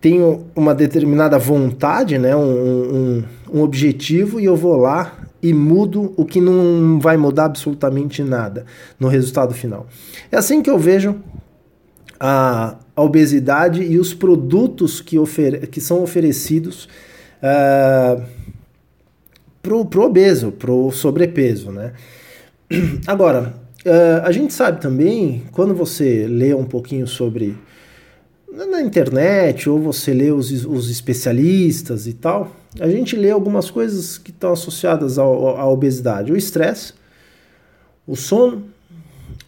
tenho 0.00 0.46
uma 0.56 0.74
determinada 0.74 1.38
vontade, 1.38 2.18
né, 2.18 2.34
um, 2.34 2.40
um, 2.40 3.24
um 3.52 3.62
objetivo, 3.62 4.40
e 4.40 4.44
eu 4.44 4.56
vou 4.56 4.76
lá 4.76 5.12
e 5.42 5.52
mudo 5.52 6.14
o 6.16 6.24
que 6.24 6.40
não 6.40 6.98
vai 7.00 7.16
mudar 7.16 7.46
absolutamente 7.46 8.22
nada 8.22 8.64
no 8.98 9.08
resultado 9.08 9.52
final. 9.52 9.86
É 10.30 10.36
assim 10.36 10.62
que 10.62 10.70
eu 10.70 10.78
vejo 10.78 11.16
a, 12.24 12.76
a 12.94 13.02
obesidade 13.02 13.82
e 13.82 13.98
os 13.98 14.14
produtos 14.14 15.00
que, 15.00 15.18
ofer 15.18 15.66
que 15.66 15.80
são 15.80 16.04
oferecidos 16.04 16.88
uh, 17.42 18.22
pro, 19.60 19.84
pro 19.84 20.02
obeso, 20.04 20.52
pro 20.52 20.92
sobrepeso, 20.92 21.72
né? 21.72 21.94
Agora, 23.08 23.52
uh, 23.84 24.22
a 24.22 24.30
gente 24.30 24.54
sabe 24.54 24.80
também, 24.80 25.42
quando 25.50 25.74
você 25.74 26.28
lê 26.28 26.54
um 26.54 26.64
pouquinho 26.64 27.08
sobre 27.08 27.58
na 28.52 28.80
internet 28.80 29.68
ou 29.68 29.80
você 29.80 30.14
lê 30.14 30.30
os, 30.30 30.64
os 30.64 30.90
especialistas 30.90 32.06
e 32.06 32.12
tal, 32.12 32.54
a 32.78 32.88
gente 32.88 33.16
lê 33.16 33.32
algumas 33.32 33.68
coisas 33.68 34.16
que 34.16 34.30
estão 34.30 34.52
associadas 34.52 35.18
ao, 35.18 35.58
à 35.58 35.68
obesidade: 35.68 36.30
o 36.30 36.36
estresse, 36.36 36.92
o 38.06 38.14
sono, 38.14 38.71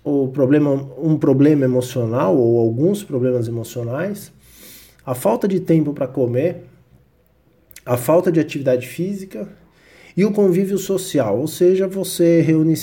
o 0.05 0.29
problema, 0.29 0.71
um 0.99 1.17
problema 1.17 1.65
emocional 1.65 2.37
ou 2.37 2.61
alguns 2.61 3.03
problemas 3.03 3.49
emocionais, 3.49 4.31
a 5.05 5.15
falta 5.15 5.49
de 5.49 5.59
tempo 5.59 5.95
para 5.95 6.07
comer, 6.07 6.65
a 7.87 7.97
falta 7.97 8.31
de 8.31 8.39
atividade 8.39 8.87
física 8.87 9.49
e 10.17 10.25
o 10.25 10.31
convívio 10.31 10.79
social, 10.79 11.41
ou 11.41 11.49
seja, 11.49 11.89
você 11.89 12.41
reúne, 12.41 12.75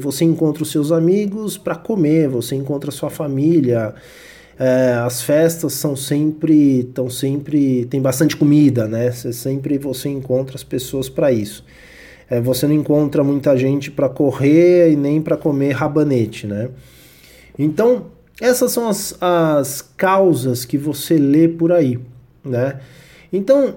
você 0.00 0.24
encontra 0.24 0.62
os 0.62 0.72
seus 0.72 0.90
amigos 0.90 1.56
para 1.56 1.76
comer, 1.76 2.28
você 2.28 2.56
encontra 2.56 2.90
a 2.90 2.92
sua 2.92 3.10
família, 3.10 3.94
é, 4.58 4.94
as 4.94 5.22
festas 5.22 5.74
são 5.74 5.94
sempre, 5.94 6.80
estão 6.80 7.08
sempre, 7.08 7.86
tem 7.86 8.00
bastante 8.00 8.36
comida, 8.36 8.88
né? 8.88 9.10
Você, 9.10 9.32
sempre 9.32 9.78
você 9.78 10.08
encontra 10.08 10.56
as 10.56 10.64
pessoas 10.64 11.08
para 11.08 11.30
isso. 11.30 11.64
É, 12.30 12.40
você 12.40 12.66
não 12.66 12.74
encontra 12.74 13.24
muita 13.24 13.56
gente 13.56 13.90
para 13.90 14.08
correr 14.08 14.92
e 14.92 14.96
nem 14.96 15.20
para 15.20 15.36
comer 15.36 15.72
rabanete, 15.72 16.46
né? 16.46 16.70
Então, 17.58 18.06
essas 18.40 18.70
são 18.70 18.88
as, 18.88 19.14
as 19.20 19.82
causas 19.96 20.64
que 20.64 20.78
você 20.78 21.18
lê 21.18 21.48
por 21.48 21.72
aí, 21.72 21.98
né? 22.44 22.80
Então, 23.32 23.74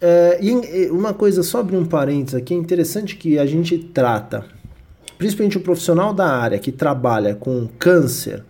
é, 0.00 0.38
e 0.40 0.90
uma 0.90 1.12
coisa, 1.12 1.42
só 1.42 1.58
abrir 1.58 1.76
um 1.76 1.84
parênteses 1.84 2.34
aqui, 2.34 2.54
é 2.54 2.56
interessante 2.56 3.16
que 3.16 3.38
a 3.38 3.46
gente 3.46 3.76
trata, 3.78 4.44
principalmente 5.18 5.58
o 5.58 5.60
profissional 5.60 6.14
da 6.14 6.26
área 6.26 6.58
que 6.58 6.70
trabalha 6.70 7.34
com 7.34 7.68
câncer, 7.78 8.44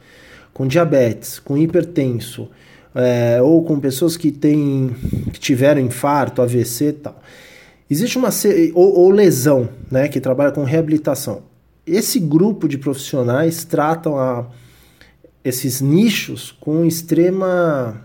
com 0.53 0.67
diabetes, 0.67 1.39
com 1.39 1.57
hipertenso, 1.57 2.49
é, 2.95 3.41
ou 3.43 3.65
com 3.65 3.79
pessoas 3.79 4.17
que, 4.17 4.31
têm, 4.31 4.95
que 5.33 5.39
tiveram 5.39 5.81
infarto, 5.81 6.43
AVC 6.43 6.89
e 6.89 6.93
tal. 6.93 7.23
Existe 7.89 8.19
uma. 8.19 8.31
Ou, 8.75 8.99
ou, 8.99 9.11
lesão, 9.11 9.69
né, 9.91 10.09
que 10.09 10.21
trabalha 10.21 10.51
com 10.51 10.65
reabilitação. 10.65 11.43
Esse 11.87 12.19
grupo 12.19 12.69
de 12.69 12.79
profissionais 12.79 13.65
tratam 13.65 14.19
a, 14.19 14.49
esses 15.45 15.81
nichos 15.81 16.51
com 16.51 16.85
extrema 16.85 18.05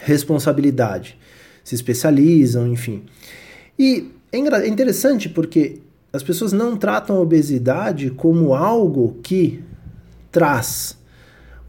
responsabilidade. 0.00 1.18
Se 1.62 1.74
especializam, 1.74 2.66
enfim. 2.66 3.02
E 3.78 4.10
é, 4.32 4.38
é 4.38 4.68
interessante 4.68 5.28
porque 5.28 5.80
as 6.12 6.22
pessoas 6.22 6.52
não 6.52 6.76
tratam 6.76 7.16
a 7.16 7.20
obesidade 7.20 8.10
como 8.10 8.54
algo 8.54 9.18
que 9.22 9.62
traz 10.32 10.96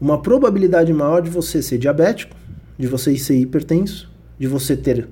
uma 0.00 0.22
probabilidade 0.22 0.92
maior 0.92 1.20
de 1.20 1.28
você 1.28 1.62
ser 1.62 1.76
diabético, 1.76 2.34
de 2.78 2.86
você 2.86 3.14
ser 3.18 3.38
hipertenso, 3.38 4.10
de 4.38 4.46
você 4.46 4.74
ter 4.74 5.06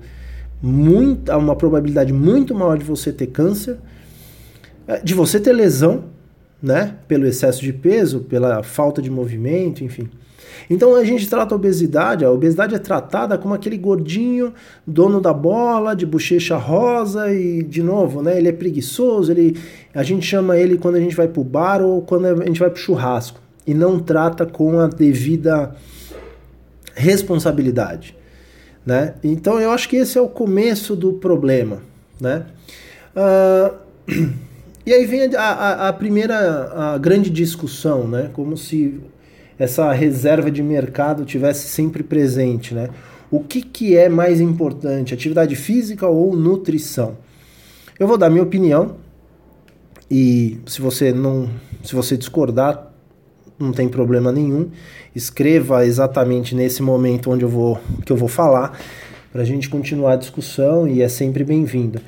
muita, 0.61 1.37
uma 1.37 1.55
probabilidade 1.55 2.13
muito 2.13 2.53
maior 2.53 2.77
de 2.77 2.83
você 2.83 3.11
ter 3.11 3.27
câncer, 3.27 3.77
é, 4.87 4.99
de 4.99 5.13
você 5.13 5.39
ter 5.39 5.53
lesão, 5.53 6.05
né, 6.61 6.95
pelo 7.07 7.25
excesso 7.25 7.61
de 7.61 7.71
peso, 7.71 8.21
pela 8.21 8.61
falta 8.63 9.01
de 9.01 9.09
movimento, 9.09 9.83
enfim. 9.83 10.09
Então 10.69 10.95
a 10.95 11.03
gente 11.03 11.29
trata 11.29 11.55
a 11.55 11.57
obesidade, 11.57 12.25
a 12.25 12.31
obesidade 12.31 12.75
é 12.75 12.79
tratada 12.79 13.37
como 13.37 13.53
aquele 13.53 13.77
gordinho, 13.77 14.53
dono 14.85 15.21
da 15.21 15.33
bola, 15.33 15.95
de 15.95 16.05
bochecha 16.05 16.57
rosa 16.57 17.31
e 17.33 17.63
de 17.63 17.81
novo, 17.81 18.21
né, 18.21 18.37
ele 18.37 18.49
é 18.49 18.51
preguiçoso, 18.51 19.31
ele 19.31 19.57
a 19.93 20.03
gente 20.03 20.25
chama 20.25 20.57
ele 20.57 20.77
quando 20.77 20.95
a 20.95 20.99
gente 20.99 21.15
vai 21.15 21.27
pro 21.27 21.43
bar 21.43 21.81
ou 21.81 22.01
quando 22.01 22.25
a 22.25 22.45
gente 22.45 22.59
vai 22.59 22.69
pro 22.69 22.79
churrasco 22.79 23.39
e 23.65 23.73
não 23.73 23.99
trata 23.99 24.45
com 24.45 24.79
a 24.79 24.87
devida 24.87 25.75
responsabilidade. 26.93 28.18
Né? 28.89 29.13
Então 29.23 29.59
eu 29.59 29.69
acho 29.69 29.87
que 29.87 29.97
esse 29.97 30.17
é 30.17 30.21
o 30.21 30.27
começo 30.27 30.95
do 30.95 31.13
problema. 31.13 31.83
Né? 32.19 32.43
Uh, 33.15 33.75
e 34.83 34.91
aí 34.91 35.05
vem 35.05 35.35
a, 35.35 35.39
a, 35.39 35.89
a, 35.89 35.93
primeira 35.93 36.95
a 36.95 36.97
grande 36.97 37.29
discussão, 37.29 38.07
né? 38.07 38.31
como 38.33 38.57
se 38.57 38.99
essa 39.59 39.91
reserva 39.91 40.49
de 40.49 40.63
mercado 40.63 41.23
tivesse 41.23 41.67
sempre 41.67 42.01
presente. 42.01 42.73
Né? 42.73 42.89
O 43.29 43.41
que, 43.41 43.61
que 43.61 43.95
é 43.95 44.09
mais 44.09 44.41
importante, 44.41 45.13
atividade 45.13 45.55
física 45.55 46.07
ou 46.07 46.35
nutrição? 46.35 47.15
Eu 47.99 48.07
vou 48.07 48.17
dar 48.17 48.31
minha 48.31 48.41
opinião 48.41 48.95
e 50.09 50.59
se 50.65 50.81
você 50.81 51.13
não, 51.13 51.47
se 51.83 51.93
você 51.93 52.17
discordar, 52.17 52.88
não 53.59 53.71
tem 53.71 53.89
problema 53.89 54.31
nenhum. 54.31 54.69
Escreva 55.15 55.85
exatamente 55.85 56.55
nesse 56.55 56.81
momento 56.81 57.29
onde 57.29 57.43
eu 57.43 57.49
vou 57.49 57.79
que 58.05 58.11
eu 58.11 58.17
vou 58.17 58.29
falar 58.29 58.79
para 59.31 59.41
a 59.41 59.45
gente 59.45 59.69
continuar 59.69 60.13
a 60.13 60.15
discussão 60.15 60.87
e 60.87 61.01
é 61.01 61.09
sempre 61.09 61.43
bem-vindo. 61.43 62.01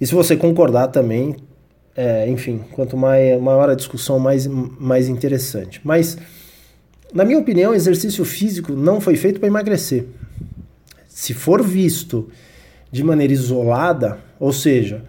E 0.00 0.06
se 0.06 0.14
você 0.14 0.36
concordar 0.36 0.88
também, 0.88 1.36
é, 1.96 2.28
enfim, 2.28 2.60
quanto 2.72 2.96
mais, 2.96 3.40
maior 3.40 3.70
a 3.70 3.74
discussão, 3.74 4.18
mais, 4.18 4.46
mais 4.46 5.08
interessante. 5.08 5.80
Mas, 5.84 6.18
na 7.12 7.24
minha 7.24 7.38
opinião, 7.38 7.74
exercício 7.74 8.24
físico 8.24 8.72
não 8.72 9.00
foi 9.00 9.16
feito 9.16 9.38
para 9.38 9.46
emagrecer. 9.46 10.06
Se 11.06 11.32
for 11.32 11.62
visto 11.62 12.28
de 12.90 13.04
maneira 13.04 13.32
isolada, 13.32 14.18
ou 14.40 14.52
seja, 14.52 15.04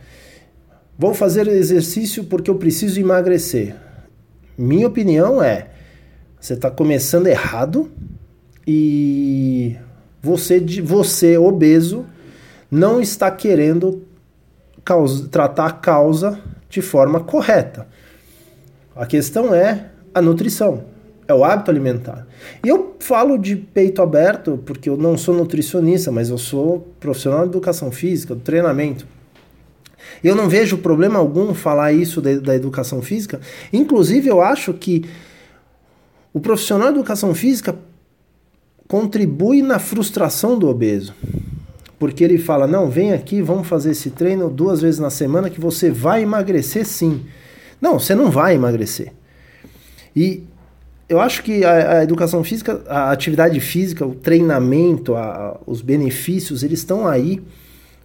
vou 0.97 1.13
fazer 1.13 1.47
exercício 1.47 2.23
porque 2.25 2.49
eu 2.49 2.55
preciso 2.55 2.99
emagrecer. 2.99 3.75
Minha 4.57 4.87
opinião 4.87 5.41
é 5.41 5.67
você 6.45 6.53
está 6.53 6.69
começando 6.69 7.25
errado 7.25 7.89
e 8.67 9.75
você, 10.21 10.63
você 10.83 11.39
obeso, 11.39 12.05
não 12.69 13.01
está 13.01 13.31
querendo 13.31 14.03
causa, 14.83 15.27
tratar 15.27 15.65
a 15.65 15.71
causa 15.71 16.39
de 16.69 16.83
forma 16.83 17.19
correta. 17.19 17.87
A 18.95 19.07
questão 19.07 19.55
é 19.55 19.89
a 20.13 20.21
nutrição, 20.21 20.83
é 21.27 21.33
o 21.33 21.43
hábito 21.43 21.71
alimentar. 21.71 22.27
E 22.63 22.69
eu 22.69 22.95
falo 22.99 23.39
de 23.39 23.55
peito 23.55 24.03
aberto 24.03 24.61
porque 24.63 24.87
eu 24.87 24.97
não 24.97 25.17
sou 25.17 25.33
nutricionista, 25.33 26.11
mas 26.11 26.29
eu 26.29 26.37
sou 26.37 26.93
profissional 26.99 27.41
de 27.41 27.47
educação 27.47 27.91
física, 27.91 28.35
do 28.35 28.41
treinamento. 28.41 29.07
Eu 30.23 30.35
não 30.35 30.47
vejo 30.47 30.77
problema 30.77 31.17
algum 31.17 31.55
falar 31.55 31.91
isso 31.91 32.21
da, 32.21 32.35
da 32.35 32.55
educação 32.55 33.01
física. 33.01 33.41
Inclusive, 33.73 34.29
eu 34.29 34.43
acho 34.43 34.71
que 34.75 35.05
o 36.35 36.39
profissional 36.41 36.91
de 36.91 36.99
educação 36.99 37.33
física 37.33 37.73
contribui 38.89 39.61
na 39.61 39.79
frustração 39.79 40.59
do 40.59 40.67
obeso. 40.67 41.15
Porque 41.97 42.25
ele 42.25 42.37
fala: 42.37 42.67
não, 42.67 42.89
vem 42.89 43.13
aqui, 43.13 43.41
vamos 43.41 43.65
fazer 43.69 43.91
esse 43.91 44.09
treino 44.09 44.49
duas 44.49 44.81
vezes 44.81 44.99
na 44.99 45.09
semana 45.09 45.49
que 45.49 45.61
você 45.61 45.89
vai 45.89 46.23
emagrecer 46.23 46.85
sim. 46.85 47.25
Não, 47.79 47.97
você 47.97 48.13
não 48.13 48.29
vai 48.29 48.55
emagrecer. 48.55 49.13
E 50.13 50.43
eu 51.07 51.21
acho 51.21 51.41
que 51.41 51.63
a, 51.63 51.99
a 51.99 52.03
educação 52.03 52.43
física, 52.43 52.83
a 52.89 53.11
atividade 53.11 53.61
física, 53.61 54.05
o 54.05 54.13
treinamento, 54.13 55.15
a, 55.15 55.57
os 55.65 55.81
benefícios, 55.81 56.63
eles 56.63 56.79
estão 56.79 57.07
aí 57.07 57.41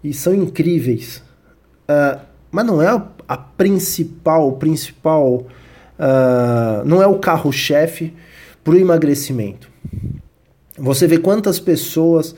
e 0.05 0.15
são 0.15 0.33
incríveis. 0.33 1.21
Uh, 1.89 2.21
mas 2.49 2.65
não 2.65 2.81
é 2.81 2.87
a 3.27 3.37
principal, 3.37 4.53
principal 4.53 5.49
uh, 6.01 6.85
não 6.85 7.03
é 7.03 7.07
o 7.07 7.19
carro-chefe 7.19 8.15
para 8.65 8.73
o 8.73 8.79
emagrecimento. 8.79 9.69
Você 10.79 11.07
vê 11.07 11.19
quantas 11.19 11.61
pessoas 11.61 12.35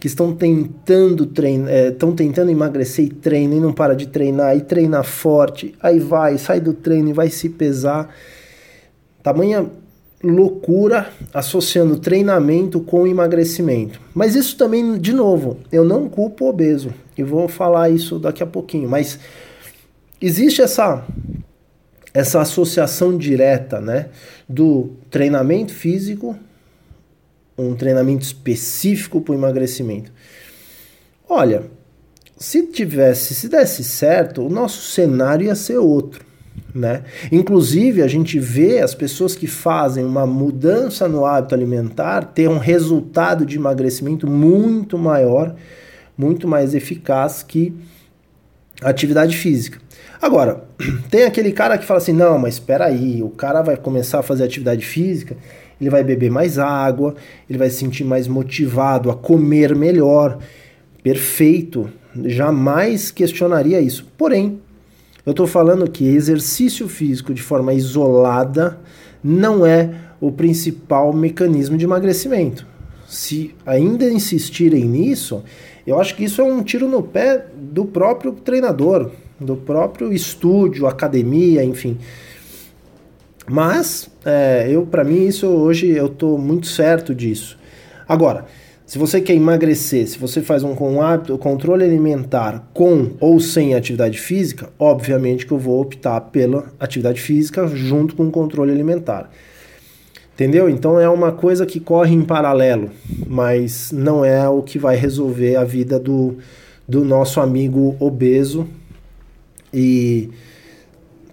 que 0.00 0.06
estão 0.08 0.34
tentando 0.34 1.26
treinar, 1.26 1.72
estão 1.72 2.12
tentando 2.12 2.50
emagrecer 2.50 3.04
e 3.04 3.08
treinam 3.10 3.58
e 3.58 3.60
não 3.60 3.72
para 3.72 3.94
de 3.94 4.08
treinar, 4.08 4.56
e 4.56 4.60
treina 4.60 5.02
forte, 5.04 5.74
aí 5.80 6.00
vai, 6.00 6.38
sai 6.38 6.58
do 6.58 6.72
treino 6.72 7.10
e 7.10 7.12
vai 7.12 7.28
se 7.28 7.48
pesar. 7.48 8.12
Tamanha 9.22 9.70
loucura 10.24 11.08
associando 11.32 11.98
treinamento 11.98 12.80
com 12.80 13.06
emagrecimento. 13.06 14.00
Mas 14.12 14.34
isso 14.34 14.56
também, 14.56 14.98
de 14.98 15.12
novo, 15.12 15.58
eu 15.70 15.84
não 15.84 16.08
culpo 16.08 16.46
o 16.46 16.48
obeso, 16.48 16.92
e 17.16 17.22
vou 17.22 17.46
falar 17.46 17.90
isso 17.90 18.18
daqui 18.18 18.42
a 18.42 18.46
pouquinho, 18.46 18.88
mas 18.88 19.18
existe 20.20 20.62
essa 20.62 21.04
essa 22.14 22.40
associação 22.40 23.16
direta, 23.16 23.80
né, 23.80 24.08
do 24.48 24.90
treinamento 25.10 25.72
físico, 25.72 26.36
um 27.56 27.74
treinamento 27.74 28.24
específico 28.24 29.20
para 29.20 29.32
o 29.32 29.34
emagrecimento. 29.34 30.12
Olha, 31.28 31.64
se 32.36 32.66
tivesse, 32.66 33.34
se 33.34 33.48
desse 33.48 33.84
certo, 33.84 34.44
o 34.44 34.50
nosso 34.50 34.82
cenário 34.90 35.46
ia 35.46 35.54
ser 35.54 35.78
outro. 35.78 36.24
Né? 36.74 37.02
Inclusive, 37.30 38.02
a 38.02 38.08
gente 38.08 38.38
vê 38.38 38.80
as 38.80 38.94
pessoas 38.94 39.34
que 39.34 39.46
fazem 39.46 40.04
uma 40.04 40.26
mudança 40.26 41.06
no 41.06 41.24
hábito 41.24 41.54
alimentar 41.54 42.22
ter 42.22 42.48
um 42.48 42.58
resultado 42.58 43.44
de 43.44 43.56
emagrecimento 43.56 44.26
muito 44.26 44.98
maior, 44.98 45.54
muito 46.16 46.48
mais 46.48 46.74
eficaz 46.74 47.42
que 47.42 47.74
atividade 48.82 49.36
física. 49.36 49.78
Agora, 50.20 50.64
tem 51.10 51.24
aquele 51.24 51.52
cara 51.52 51.76
que 51.76 51.84
fala 51.84 51.98
assim: 51.98 52.12
não, 52.12 52.38
mas 52.38 52.54
espera 52.54 52.86
aí, 52.86 53.22
o 53.22 53.30
cara 53.30 53.62
vai 53.62 53.76
começar 53.76 54.20
a 54.20 54.22
fazer 54.22 54.44
atividade 54.44 54.84
física, 54.84 55.36
ele 55.80 55.90
vai 55.90 56.04
beber 56.04 56.30
mais 56.30 56.58
água, 56.58 57.14
ele 57.48 57.58
vai 57.58 57.68
se 57.68 57.76
sentir 57.76 58.04
mais 58.04 58.28
motivado 58.28 59.10
a 59.10 59.16
comer 59.16 59.74
melhor. 59.74 60.38
Perfeito, 61.02 61.90
jamais 62.24 63.10
questionaria 63.10 63.80
isso. 63.80 64.06
Porém, 64.16 64.60
eu 65.26 65.32
estou 65.32 65.46
falando 65.46 65.90
que 65.90 66.06
exercício 66.06 66.88
físico 66.88 67.34
de 67.34 67.42
forma 67.42 67.74
isolada 67.74 68.78
não 69.22 69.66
é 69.66 69.90
o 70.20 70.30
principal 70.30 71.12
mecanismo 71.12 71.76
de 71.76 71.84
emagrecimento. 71.84 72.66
Se 73.08 73.54
ainda 73.66 74.08
insistirem 74.08 74.84
nisso, 74.84 75.42
eu 75.86 76.00
acho 76.00 76.14
que 76.16 76.24
isso 76.24 76.40
é 76.40 76.44
um 76.44 76.62
tiro 76.62 76.88
no 76.88 77.02
pé 77.02 77.46
do 77.72 77.86
próprio 77.86 78.32
treinador, 78.32 79.10
do 79.40 79.56
próprio 79.56 80.12
estúdio, 80.12 80.86
academia, 80.86 81.64
enfim. 81.64 81.96
Mas 83.48 84.10
é, 84.26 84.68
eu, 84.70 84.84
para 84.84 85.02
mim, 85.02 85.26
isso 85.26 85.46
hoje 85.46 85.88
eu 85.88 86.06
estou 86.06 86.36
muito 86.36 86.66
certo 86.66 87.14
disso. 87.14 87.58
Agora, 88.06 88.44
se 88.84 88.98
você 88.98 89.22
quer 89.22 89.32
emagrecer, 89.32 90.06
se 90.06 90.18
você 90.18 90.42
faz 90.42 90.62
um, 90.62 90.76
um 90.78 91.00
hábito, 91.00 91.38
controle 91.38 91.82
alimentar 91.82 92.68
com 92.74 93.12
ou 93.18 93.40
sem 93.40 93.74
atividade 93.74 94.20
física, 94.20 94.68
obviamente 94.78 95.46
que 95.46 95.52
eu 95.52 95.58
vou 95.58 95.80
optar 95.80 96.20
pela 96.20 96.66
atividade 96.78 97.22
física 97.22 97.66
junto 97.68 98.14
com 98.14 98.26
o 98.26 98.30
controle 98.30 98.70
alimentar. 98.70 99.30
Entendeu? 100.34 100.68
Então 100.68 101.00
é 101.00 101.08
uma 101.08 101.32
coisa 101.32 101.64
que 101.64 101.80
corre 101.80 102.14
em 102.14 102.22
paralelo, 102.22 102.90
mas 103.26 103.90
não 103.92 104.22
é 104.22 104.46
o 104.46 104.62
que 104.62 104.78
vai 104.78 104.96
resolver 104.96 105.56
a 105.56 105.64
vida 105.64 105.98
do, 105.98 106.36
do 106.92 107.06
nosso 107.06 107.40
amigo 107.40 107.96
obeso 107.98 108.68
e 109.72 110.28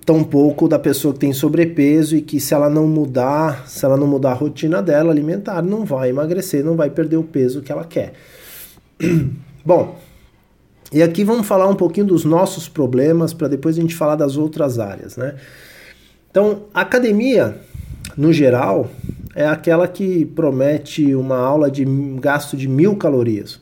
tampouco 0.05 0.69
da 0.69 0.79
pessoa 0.79 1.13
que 1.13 1.19
tem 1.19 1.33
sobrepeso 1.33 2.15
e 2.15 2.21
que 2.21 2.39
se 2.39 2.53
ela 2.53 2.69
não 2.69 2.87
mudar, 2.87 3.67
se 3.67 3.83
ela 3.83 3.97
não 3.97 4.07
mudar 4.07 4.31
a 4.31 4.35
rotina 4.35 4.81
dela 4.81 5.11
alimentar, 5.11 5.61
não 5.61 5.83
vai 5.83 6.11
emagrecer, 6.11 6.63
não 6.63 6.77
vai 6.77 6.89
perder 6.89 7.17
o 7.17 7.23
peso 7.23 7.61
que 7.61 7.73
ela 7.73 7.83
quer. 7.83 8.13
Bom, 9.65 9.99
e 10.93 11.03
aqui 11.03 11.25
vamos 11.25 11.45
falar 11.45 11.67
um 11.67 11.75
pouquinho 11.75 12.07
dos 12.07 12.23
nossos 12.23 12.69
problemas 12.69 13.33
para 13.33 13.49
depois 13.49 13.77
a 13.77 13.81
gente 13.81 13.95
falar 13.95 14.15
das 14.15 14.37
outras 14.37 14.79
áreas, 14.79 15.17
né? 15.17 15.35
Então, 16.31 16.67
a 16.73 16.81
academia, 16.81 17.57
no 18.15 18.31
geral, 18.31 18.89
é 19.35 19.45
aquela 19.45 19.89
que 19.89 20.25
promete 20.25 21.13
uma 21.13 21.37
aula 21.37 21.69
de 21.69 21.83
gasto 22.17 22.55
de 22.55 22.69
mil 22.69 22.95
calorias. 22.95 23.59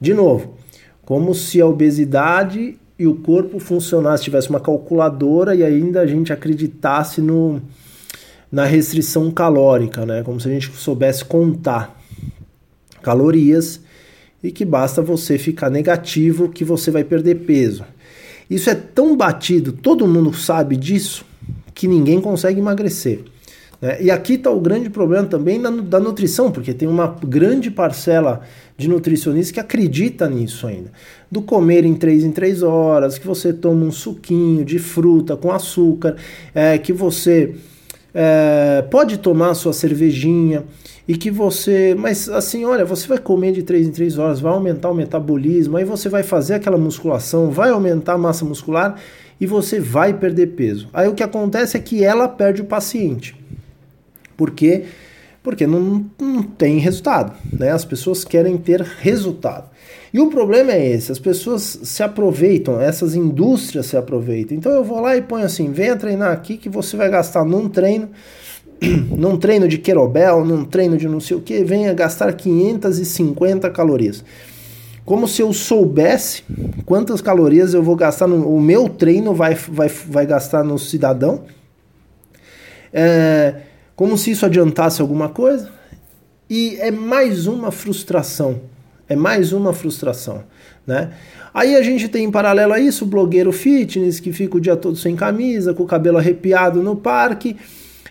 De 0.00 0.14
novo, 0.14 0.54
como 1.06 1.34
se 1.34 1.60
a 1.60 1.66
obesidade 1.66 2.76
e 2.98 3.06
o 3.06 3.14
corpo 3.14 3.60
funcionasse, 3.60 4.24
tivesse 4.24 4.50
uma 4.50 4.58
calculadora 4.58 5.54
e 5.54 5.62
ainda 5.62 6.00
a 6.00 6.06
gente 6.06 6.32
acreditasse 6.32 7.20
no, 7.22 7.62
na 8.50 8.64
restrição 8.64 9.30
calórica, 9.30 10.04
né? 10.04 10.24
Como 10.24 10.40
se 10.40 10.48
a 10.48 10.50
gente 10.50 10.70
soubesse 10.72 11.24
contar 11.24 11.96
calorias 13.02 13.80
e 14.42 14.50
que 14.50 14.64
basta 14.64 15.00
você 15.00 15.38
ficar 15.38 15.70
negativo 15.70 16.48
que 16.48 16.64
você 16.64 16.90
vai 16.90 17.04
perder 17.04 17.36
peso. 17.36 17.84
Isso 18.50 18.68
é 18.68 18.74
tão 18.74 19.16
batido, 19.16 19.72
todo 19.72 20.08
mundo 20.08 20.34
sabe 20.34 20.76
disso, 20.76 21.24
que 21.72 21.86
ninguém 21.86 22.20
consegue 22.20 22.58
emagrecer. 22.58 23.20
Né? 23.80 24.02
E 24.02 24.10
aqui 24.10 24.34
está 24.34 24.50
o 24.50 24.60
grande 24.60 24.90
problema 24.90 25.26
também 25.26 25.60
da, 25.60 25.70
da 25.70 26.00
nutrição, 26.00 26.50
porque 26.50 26.72
tem 26.72 26.88
uma 26.88 27.16
grande 27.26 27.70
parcela 27.70 28.40
de 28.76 28.88
nutricionistas 28.88 29.52
que 29.52 29.60
acredita 29.60 30.28
nisso 30.28 30.66
ainda. 30.66 30.90
Do 31.30 31.42
comer 31.42 31.84
em 31.84 31.94
3 31.94 32.24
em 32.24 32.32
3 32.32 32.62
horas, 32.62 33.18
que 33.18 33.26
você 33.26 33.52
toma 33.52 33.84
um 33.84 33.90
suquinho 33.90 34.64
de 34.64 34.78
fruta 34.78 35.36
com 35.36 35.50
açúcar, 35.50 36.16
é, 36.54 36.78
que 36.78 36.92
você 36.92 37.54
é, 38.14 38.82
pode 38.90 39.18
tomar 39.18 39.54
sua 39.54 39.72
cervejinha 39.72 40.64
e 41.08 41.16
que 41.16 41.30
você. 41.30 41.94
Mas 41.98 42.28
assim, 42.28 42.64
olha, 42.64 42.84
você 42.84 43.06
vai 43.06 43.18
comer 43.18 43.52
de 43.52 43.62
3 43.62 43.88
em 43.88 43.92
3 43.92 44.18
horas, 44.18 44.40
vai 44.40 44.52
aumentar 44.52 44.90
o 44.90 44.94
metabolismo, 44.94 45.76
aí 45.76 45.84
você 45.84 46.08
vai 46.08 46.22
fazer 46.22 46.54
aquela 46.54 46.78
musculação, 46.78 47.50
vai 47.50 47.70
aumentar 47.70 48.14
a 48.14 48.18
massa 48.18 48.44
muscular 48.44 48.96
e 49.40 49.46
você 49.46 49.78
vai 49.78 50.14
perder 50.14 50.48
peso. 50.48 50.88
Aí 50.92 51.08
o 51.08 51.14
que 51.14 51.22
acontece 51.22 51.76
é 51.76 51.80
que 51.80 52.02
ela 52.02 52.26
perde 52.26 52.62
o 52.62 52.64
paciente. 52.64 53.36
Por 54.36 54.50
quê? 54.50 54.84
Porque 55.42 55.66
não, 55.66 56.04
não 56.20 56.42
tem 56.42 56.78
resultado. 56.78 57.32
Né? 57.52 57.70
As 57.70 57.84
pessoas 57.84 58.24
querem 58.24 58.56
ter 58.58 58.80
resultado. 58.82 59.70
E 60.12 60.20
o 60.20 60.28
problema 60.28 60.72
é 60.72 60.92
esse: 60.92 61.12
as 61.12 61.18
pessoas 61.18 61.78
se 61.82 62.02
aproveitam, 62.02 62.80
essas 62.80 63.14
indústrias 63.14 63.86
se 63.86 63.96
aproveitam. 63.96 64.56
Então 64.56 64.72
eu 64.72 64.82
vou 64.82 65.00
lá 65.00 65.16
e 65.16 65.22
ponho 65.22 65.44
assim: 65.44 65.70
venha 65.70 65.96
treinar 65.96 66.32
aqui 66.32 66.56
que 66.56 66.68
você 66.68 66.96
vai 66.96 67.10
gastar 67.10 67.44
num 67.44 67.68
treino, 67.68 68.08
num 69.16 69.36
treino 69.36 69.68
de 69.68 69.78
querobel, 69.78 70.44
num 70.44 70.64
treino 70.64 70.96
de 70.96 71.08
não 71.08 71.20
sei 71.20 71.36
o 71.36 71.40
que, 71.40 71.62
venha 71.64 71.92
gastar 71.92 72.32
550 72.32 73.70
calorias. 73.70 74.24
Como 75.04 75.28
se 75.28 75.40
eu 75.40 75.52
soubesse 75.52 76.42
quantas 76.84 77.20
calorias 77.20 77.72
eu 77.72 77.82
vou 77.82 77.94
gastar 77.94 78.26
no 78.26 78.48
o 78.48 78.60
meu 78.60 78.88
treino 78.88 79.32
vai, 79.32 79.54
vai, 79.54 79.88
vai 79.88 80.26
gastar 80.26 80.64
no 80.64 80.78
cidadão. 80.78 81.44
É, 82.92 83.54
como 83.96 84.16
se 84.18 84.30
isso 84.30 84.44
adiantasse 84.44 85.00
alguma 85.00 85.30
coisa. 85.30 85.70
E 86.48 86.76
é 86.78 86.92
mais 86.92 87.46
uma 87.46 87.72
frustração. 87.72 88.60
É 89.08 89.16
mais 89.16 89.52
uma 89.52 89.72
frustração, 89.72 90.44
né? 90.86 91.10
Aí 91.54 91.74
a 91.74 91.82
gente 91.82 92.08
tem 92.08 92.24
em 92.24 92.30
paralelo 92.30 92.74
a 92.74 92.78
isso 92.78 93.04
o 93.04 93.08
blogueiro 93.08 93.50
fitness 93.50 94.20
que 94.20 94.32
fica 94.32 94.58
o 94.58 94.60
dia 94.60 94.76
todo 94.76 94.96
sem 94.96 95.16
camisa, 95.16 95.72
com 95.72 95.84
o 95.84 95.86
cabelo 95.86 96.18
arrepiado 96.18 96.82
no 96.82 96.94
parque, 96.94 97.56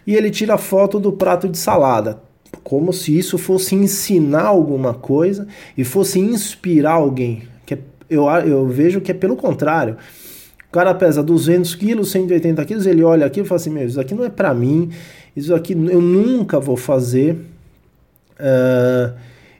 e 0.07 0.15
ele 0.15 0.31
tira 0.31 0.57
foto 0.57 0.99
do 0.99 1.11
prato 1.11 1.47
de 1.47 1.57
salada, 1.57 2.19
como 2.63 2.91
se 2.91 3.15
isso 3.15 3.37
fosse 3.37 3.75
ensinar 3.75 4.45
alguma 4.45 4.93
coisa 4.93 5.47
e 5.77 5.83
fosse 5.83 6.17
inspirar 6.17 6.93
alguém. 6.93 7.43
Que 7.65 7.75
é, 7.75 7.79
eu, 8.09 8.25
eu 8.27 8.67
vejo 8.67 9.01
que 9.01 9.11
é 9.11 9.13
pelo 9.13 9.35
contrário. 9.35 9.97
O 10.67 10.71
cara 10.71 10.93
pesa 10.95 11.21
200 11.21 11.75
quilos, 11.75 12.11
180 12.11 12.65
quilos, 12.65 12.85
ele 12.87 13.03
olha 13.03 13.25
aqui 13.25 13.41
e 13.41 13.45
fala 13.45 13.59
assim: 13.59 13.69
Meu, 13.69 13.85
isso 13.85 13.99
aqui 13.99 14.15
não 14.15 14.25
é 14.25 14.29
para 14.29 14.53
mim, 14.53 14.89
isso 15.35 15.53
aqui 15.53 15.73
eu 15.73 16.01
nunca 16.01 16.59
vou 16.59 16.77
fazer. 16.77 17.33
Uh, 18.39 19.13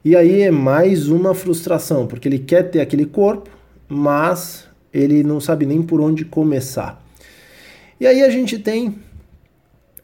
e 0.04 0.16
aí 0.16 0.42
é 0.42 0.52
mais 0.52 1.10
uma 1.10 1.34
frustração, 1.34 2.08
porque 2.08 2.28
ele 2.28 2.40
quer 2.40 2.70
ter 2.70 2.80
aquele 2.80 3.06
corpo, 3.06 3.50
mas 3.90 4.68
ele 4.94 5.24
não 5.24 5.42
sabe 5.42 5.66
nem 5.66 5.82
por 5.82 6.00
onde 6.00 6.24
começar. 6.24 7.04
E 8.00 8.06
aí 8.06 8.22
a 8.24 8.30
gente 8.30 8.60
tem, 8.60 8.96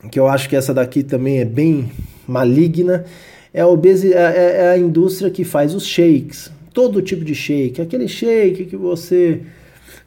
que 0.10 0.20
eu 0.20 0.28
acho 0.28 0.50
que 0.50 0.56
essa 0.56 0.74
daqui 0.74 1.04
também 1.04 1.40
é 1.40 1.46
bem 1.46 1.92
maligna, 2.28 3.06
é 3.54 3.62
a, 3.62 3.68
obesi 3.68 4.14
é, 4.14 4.18
é, 4.18 4.56
é 4.64 4.70
a 4.72 4.78
indústria 4.78 5.30
que 5.30 5.44
faz 5.44 5.76
os 5.76 5.86
shakes, 5.86 6.52
todo 6.74 7.02
tipo 7.02 7.24
de 7.24 7.36
shake, 7.36 7.82
aquele 7.82 8.08
shake 8.08 8.66
que 8.66 8.76
você 8.76 9.42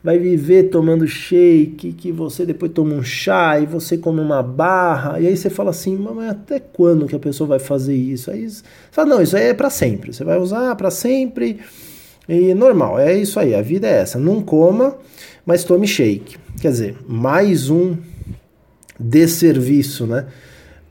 vai 0.04 0.18
viver 0.18 0.64
tomando 0.64 1.08
shake, 1.08 1.94
que 1.94 2.12
você 2.12 2.44
depois 2.44 2.70
toma 2.72 2.92
um 2.94 3.02
chá 3.02 3.58
e 3.58 3.64
você 3.64 3.96
come 3.96 4.20
uma 4.20 4.42
barra, 4.42 5.18
e 5.18 5.26
aí 5.26 5.34
você 5.34 5.48
fala 5.48 5.70
assim, 5.70 5.96
mas 5.96 6.28
até 6.28 6.60
quando 6.60 7.06
que 7.06 7.16
a 7.16 7.18
pessoa 7.18 7.48
vai 7.48 7.58
fazer 7.58 7.94
isso? 7.94 8.30
Aí 8.30 8.50
você 8.50 8.62
fala, 8.92 9.08
não, 9.08 9.22
isso 9.22 9.34
aí 9.34 9.44
é 9.44 9.54
para 9.54 9.70
sempre, 9.70 10.12
você 10.12 10.22
vai 10.22 10.38
usar 10.38 10.76
para 10.76 10.90
sempre, 10.90 11.58
e 12.28 12.52
normal, 12.52 12.98
é 12.98 13.16
isso 13.16 13.40
aí, 13.40 13.54
a 13.54 13.62
vida 13.62 13.86
é 13.88 14.00
essa, 14.00 14.18
não 14.18 14.42
coma, 14.42 14.98
mas 15.46 15.64
tome 15.64 15.86
shake. 15.86 16.36
Quer 16.60 16.70
dizer, 16.70 16.96
mais 17.08 17.70
um 17.70 17.96
desserviço, 19.00 20.06
né? 20.06 20.26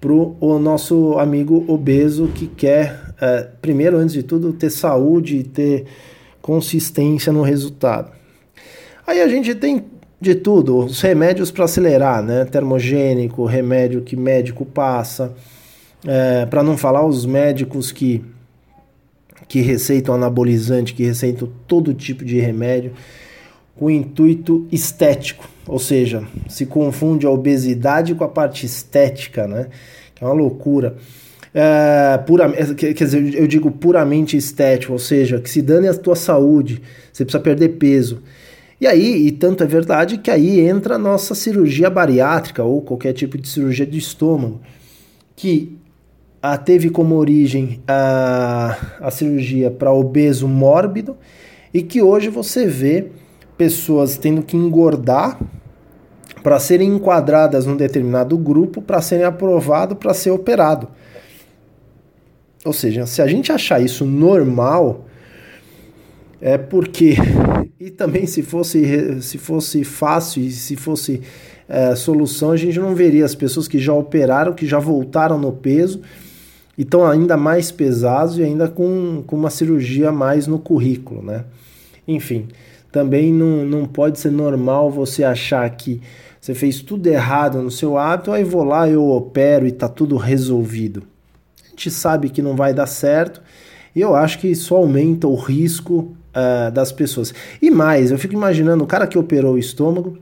Pro 0.01 0.35
o 0.39 0.57
nosso 0.57 1.17
amigo 1.19 1.63
obeso 1.67 2.29
que 2.33 2.47
quer 2.47 3.13
é, 3.21 3.47
primeiro, 3.61 3.97
antes 3.97 4.13
de 4.13 4.23
tudo, 4.23 4.51
ter 4.51 4.69
saúde 4.69 5.37
e 5.37 5.43
ter 5.43 5.85
consistência 6.41 7.31
no 7.31 7.41
resultado. 7.41 8.11
Aí 9.05 9.21
a 9.21 9.27
gente 9.27 9.53
tem 9.55 9.83
de 10.19 10.35
tudo, 10.35 10.77
os 10.77 11.01
remédios 11.01 11.51
para 11.51 11.65
acelerar, 11.65 12.23
né? 12.23 12.45
Termogênico, 12.45 13.45
remédio 13.45 14.01
que 14.01 14.15
médico 14.15 14.65
passa, 14.65 15.33
é, 16.07 16.45
para 16.45 16.63
não 16.63 16.77
falar 16.77 17.05
os 17.05 17.25
médicos 17.25 17.91
que, 17.91 18.23
que 19.49 19.59
receitam 19.59 20.15
anabolizante, 20.15 20.93
que 20.93 21.03
receitam 21.03 21.49
todo 21.67 21.93
tipo 21.93 22.23
de 22.23 22.39
remédio 22.39 22.93
com 23.75 23.89
intuito 23.89 24.65
estético, 24.71 25.49
ou 25.67 25.79
seja, 25.79 26.23
se 26.47 26.65
confunde 26.65 27.25
a 27.25 27.29
obesidade 27.29 28.15
com 28.15 28.23
a 28.23 28.29
parte 28.29 28.65
estética, 28.65 29.45
né? 29.45 29.67
É 30.21 30.25
uma 30.25 30.33
loucura. 30.33 30.95
É, 31.53 32.17
pura, 32.19 32.49
quer 32.75 32.93
dizer, 32.93 33.35
eu 33.35 33.45
digo 33.45 33.69
puramente 33.69 34.37
estético, 34.37 34.93
ou 34.93 34.99
seja, 34.99 35.39
que 35.39 35.49
se 35.49 35.61
dane 35.61 35.89
a 35.89 35.93
tua 35.93 36.15
saúde, 36.15 36.81
você 37.11 37.25
precisa 37.25 37.43
perder 37.43 37.69
peso. 37.69 38.21
E 38.83 38.87
aí, 38.87 39.27
e 39.27 39.31
tanto 39.31 39.63
é 39.63 39.65
verdade 39.65 40.17
que 40.17 40.29
aí 40.29 40.59
entra 40.59 40.95
a 40.95 40.97
nossa 40.97 41.33
cirurgia 41.33 41.89
bariátrica 41.89 42.65
ou 42.65 42.81
qualquer 42.81 43.13
tipo 43.13 43.37
de 43.37 43.47
cirurgia 43.47 43.85
de 43.85 43.97
estômago, 43.97 44.59
que 45.37 45.77
a, 46.41 46.57
teve 46.57 46.89
como 46.89 47.15
origem 47.15 47.79
a, 47.87 48.75
a 48.99 49.09
cirurgia 49.09 49.71
para 49.71 49.93
obeso 49.93 50.49
mórbido 50.49 51.15
e 51.73 51.81
que 51.81 52.01
hoje 52.01 52.27
você 52.27 52.67
vê 52.67 53.07
pessoas 53.57 54.17
tendo 54.17 54.43
que 54.43 54.57
engordar 54.57 55.39
para 56.43 56.59
serem 56.59 56.89
enquadradas 56.89 57.65
num 57.65 57.77
determinado 57.77 58.37
grupo 58.37 58.81
para 58.81 59.01
serem 59.01 59.23
aprovado 59.23 59.95
para 59.95 60.13
ser 60.13 60.31
operado. 60.31 60.89
Ou 62.65 62.73
seja, 62.73 63.05
se 63.05 63.21
a 63.21 63.27
gente 63.27 63.49
achar 63.49 63.81
isso 63.81 64.03
normal, 64.03 65.05
é 66.45 66.57
porque 66.57 67.15
e 67.79 67.89
também 67.89 68.27
se 68.27 68.43
fosse 68.43 69.21
se 69.21 69.37
fosse 69.37 69.85
fácil 69.85 70.43
e 70.43 70.51
se 70.51 70.75
fosse 70.75 71.21
é, 71.69 71.95
solução, 71.95 72.51
a 72.51 72.57
gente 72.57 72.77
não 72.77 72.93
veria 72.93 73.23
as 73.23 73.33
pessoas 73.33 73.65
que 73.65 73.79
já 73.79 73.93
operaram, 73.93 74.51
que 74.51 74.67
já 74.67 74.77
voltaram 74.77 75.39
no 75.39 75.53
peso 75.53 76.01
e 76.77 76.81
estão 76.81 77.05
ainda 77.05 77.37
mais 77.37 77.71
pesados 77.71 78.37
e 78.37 78.43
ainda 78.43 78.67
com, 78.67 79.23
com 79.25 79.37
uma 79.37 79.49
cirurgia 79.49 80.11
mais 80.11 80.45
no 80.45 80.59
currículo, 80.59 81.21
né? 81.23 81.45
Enfim, 82.05 82.49
também 82.91 83.31
não, 83.31 83.65
não 83.65 83.85
pode 83.85 84.19
ser 84.19 84.31
normal 84.31 84.91
você 84.91 85.23
achar 85.23 85.69
que 85.69 86.01
você 86.41 86.53
fez 86.53 86.81
tudo 86.81 87.07
errado 87.07 87.61
no 87.61 87.71
seu 87.71 87.97
hábito, 87.97 88.33
aí 88.33 88.43
vou 88.43 88.65
lá, 88.65 88.89
eu 88.89 89.09
opero 89.09 89.65
e 89.65 89.71
tá 89.71 89.87
tudo 89.87 90.17
resolvido. 90.17 91.03
A 91.65 91.69
gente 91.69 91.89
sabe 91.89 92.29
que 92.29 92.41
não 92.41 92.53
vai 92.53 92.73
dar 92.73 92.87
certo 92.87 93.41
e 93.95 94.01
eu 94.01 94.13
acho 94.13 94.39
que 94.39 94.49
isso 94.49 94.75
aumenta 94.75 95.25
o 95.25 95.35
risco 95.35 96.13
uh, 96.33 96.71
das 96.71 96.91
pessoas. 96.91 97.33
E 97.61 97.69
mais, 97.69 98.11
eu 98.11 98.17
fico 98.17 98.33
imaginando 98.33 98.83
o 98.83 98.87
cara 98.87 99.07
que 99.07 99.17
operou 99.17 99.53
o 99.53 99.57
estômago, 99.57 100.17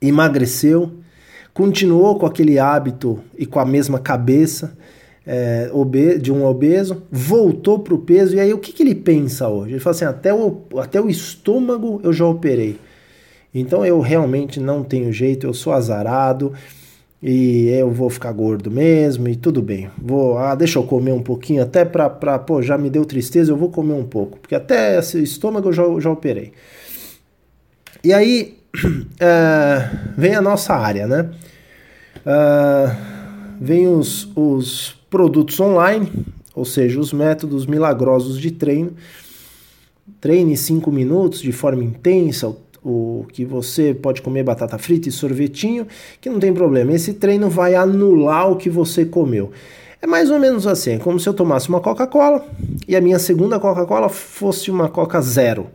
emagreceu, 0.00 0.92
continuou 1.52 2.18
com 2.18 2.26
aquele 2.26 2.58
hábito 2.58 3.20
e 3.36 3.46
com 3.46 3.58
a 3.58 3.64
mesma 3.64 3.98
cabeça, 3.98 4.76
é, 5.26 5.70
de 6.20 6.30
um 6.30 6.44
obeso, 6.44 7.02
voltou 7.10 7.78
para 7.78 7.94
o 7.94 7.98
peso, 7.98 8.36
e 8.36 8.40
aí 8.40 8.52
o 8.52 8.58
que, 8.58 8.72
que 8.72 8.82
ele 8.82 8.94
pensa 8.94 9.48
hoje? 9.48 9.72
Ele 9.72 9.80
fala 9.80 9.96
assim: 9.96 10.04
até 10.04 10.34
o, 10.34 10.60
até 10.78 11.00
o 11.00 11.08
estômago 11.08 12.00
eu 12.04 12.12
já 12.12 12.26
operei. 12.26 12.78
Então 13.54 13.86
eu 13.86 14.00
realmente 14.00 14.60
não 14.60 14.82
tenho 14.82 15.12
jeito, 15.12 15.46
eu 15.46 15.54
sou 15.54 15.72
azarado 15.72 16.52
e 17.26 17.70
eu 17.70 17.90
vou 17.90 18.10
ficar 18.10 18.30
gordo 18.32 18.70
mesmo 18.70 19.26
e 19.28 19.34
tudo 19.34 19.62
bem. 19.62 19.90
Vou, 19.96 20.36
ah, 20.36 20.54
deixa 20.54 20.78
eu 20.78 20.82
comer 20.82 21.12
um 21.12 21.22
pouquinho 21.22 21.62
até 21.62 21.82
para, 21.82 22.10
pra 22.10 22.38
pô, 22.38 22.60
já 22.60 22.76
me 22.76 22.90
deu 22.90 23.02
tristeza, 23.06 23.50
eu 23.50 23.56
vou 23.56 23.70
comer 23.70 23.94
um 23.94 24.04
pouco, 24.04 24.38
porque 24.38 24.54
até 24.54 24.98
esse 24.98 25.22
estômago 25.22 25.70
eu 25.70 25.72
já, 25.72 25.84
já 26.00 26.10
operei. 26.10 26.52
E 28.04 28.12
aí 28.12 28.58
é, 29.18 29.90
vem 30.18 30.34
a 30.34 30.42
nossa 30.42 30.74
área, 30.74 31.06
né? 31.06 31.30
Uh, 32.26 32.94
vem 33.58 33.88
os, 33.88 34.30
os 34.36 34.94
produtos 35.08 35.58
online, 35.58 36.12
ou 36.54 36.66
seja, 36.66 37.00
os 37.00 37.10
métodos 37.10 37.64
milagrosos 37.64 38.38
de 38.38 38.50
treino. 38.50 38.92
Treine 40.20 40.58
5 40.58 40.92
minutos 40.92 41.40
de 41.40 41.52
forma 41.52 41.82
intensa, 41.82 42.54
o 42.84 43.24
que 43.32 43.44
você 43.44 43.94
pode 43.94 44.20
comer 44.20 44.42
batata 44.42 44.76
frita 44.76 45.08
e 45.08 45.12
sorvetinho, 45.12 45.86
que 46.20 46.28
não 46.28 46.38
tem 46.38 46.52
problema. 46.52 46.92
Esse 46.92 47.14
treino 47.14 47.48
vai 47.48 47.74
anular 47.74 48.50
o 48.50 48.56
que 48.56 48.68
você 48.68 49.04
comeu. 49.04 49.50
É 50.02 50.06
mais 50.06 50.30
ou 50.30 50.38
menos 50.38 50.66
assim, 50.66 50.92
é 50.92 50.98
como 50.98 51.18
se 51.18 51.26
eu 51.26 51.32
tomasse 51.32 51.68
uma 51.70 51.80
Coca-Cola 51.80 52.46
e 52.86 52.94
a 52.94 53.00
minha 53.00 53.18
segunda 53.18 53.58
Coca-Cola 53.58 54.10
fosse 54.10 54.70
uma 54.70 54.88
Coca 54.88 55.20
Zero. 55.22 55.68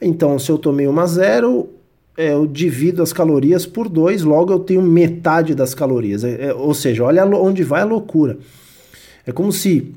Então, 0.00 0.38
se 0.38 0.50
eu 0.50 0.56
tomei 0.56 0.86
uma 0.86 1.06
zero, 1.06 1.68
é, 2.16 2.32
eu 2.32 2.46
divido 2.46 3.02
as 3.02 3.12
calorias 3.12 3.66
por 3.66 3.88
dois, 3.88 4.22
logo 4.22 4.52
eu 4.52 4.60
tenho 4.60 4.80
metade 4.80 5.54
das 5.54 5.74
calorias. 5.74 6.24
É, 6.24 6.46
é, 6.46 6.54
ou 6.54 6.72
seja, 6.72 7.04
olha 7.04 7.26
onde 7.26 7.62
vai 7.62 7.82
a 7.82 7.84
loucura. 7.84 8.38
É 9.26 9.32
como 9.32 9.52
se 9.52 9.92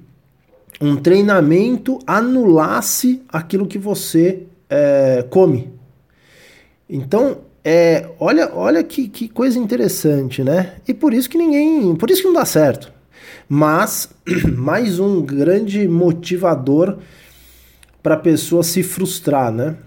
um 0.81 0.97
treinamento 0.97 1.99
anulasse 2.05 3.21
aquilo 3.29 3.67
que 3.67 3.77
você 3.77 4.43
é, 4.69 5.25
come. 5.29 5.71
Então, 6.89 7.37
é, 7.63 8.09
olha, 8.19 8.51
olha 8.53 8.83
que, 8.83 9.07
que 9.07 9.29
coisa 9.29 9.57
interessante, 9.57 10.43
né? 10.43 10.73
E 10.87 10.93
por 10.93 11.13
isso 11.13 11.29
que 11.29 11.37
ninguém. 11.37 11.95
Por 11.95 12.09
isso 12.09 12.21
que 12.21 12.27
não 12.27 12.33
dá 12.33 12.45
certo. 12.45 12.91
Mas, 13.47 14.09
mais 14.57 14.99
um 14.99 15.21
grande 15.21 15.87
motivador 15.87 16.97
para 18.01 18.15
a 18.15 18.19
pessoa 18.19 18.63
se 18.63 18.83
frustrar, 18.83 19.51
né? 19.51 19.77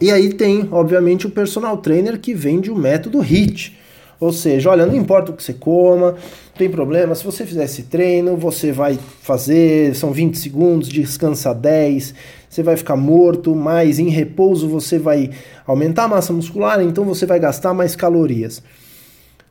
E 0.00 0.10
aí 0.10 0.32
tem, 0.34 0.68
obviamente, 0.72 1.26
o 1.26 1.30
personal 1.30 1.76
trainer 1.78 2.18
que 2.18 2.34
vende 2.34 2.70
o 2.70 2.76
método 2.76 3.20
HIT. 3.20 3.78
Ou 4.18 4.32
seja, 4.32 4.70
olha, 4.70 4.86
não 4.86 4.94
importa 4.94 5.30
o 5.30 5.36
que 5.36 5.42
você 5.42 5.52
coma, 5.52 6.12
não 6.12 6.18
tem 6.56 6.68
problema. 6.68 7.14
Se 7.14 7.24
você 7.24 7.44
fizer 7.44 7.64
esse 7.64 7.84
treino, 7.84 8.36
você 8.36 8.72
vai 8.72 8.98
fazer, 9.22 9.94
são 9.94 10.12
20 10.12 10.38
segundos, 10.38 10.88
descansa 10.88 11.54
10, 11.54 12.14
você 12.54 12.62
vai 12.62 12.76
ficar 12.76 12.96
morto, 12.96 13.54
mas 13.54 13.98
em 13.98 14.08
repouso 14.08 14.68
você 14.68 14.98
vai 14.98 15.30
aumentar 15.66 16.04
a 16.04 16.08
massa 16.08 16.32
muscular, 16.32 16.80
então 16.80 17.04
você 17.04 17.26
vai 17.26 17.40
gastar 17.40 17.74
mais 17.74 17.96
calorias. 17.96 18.62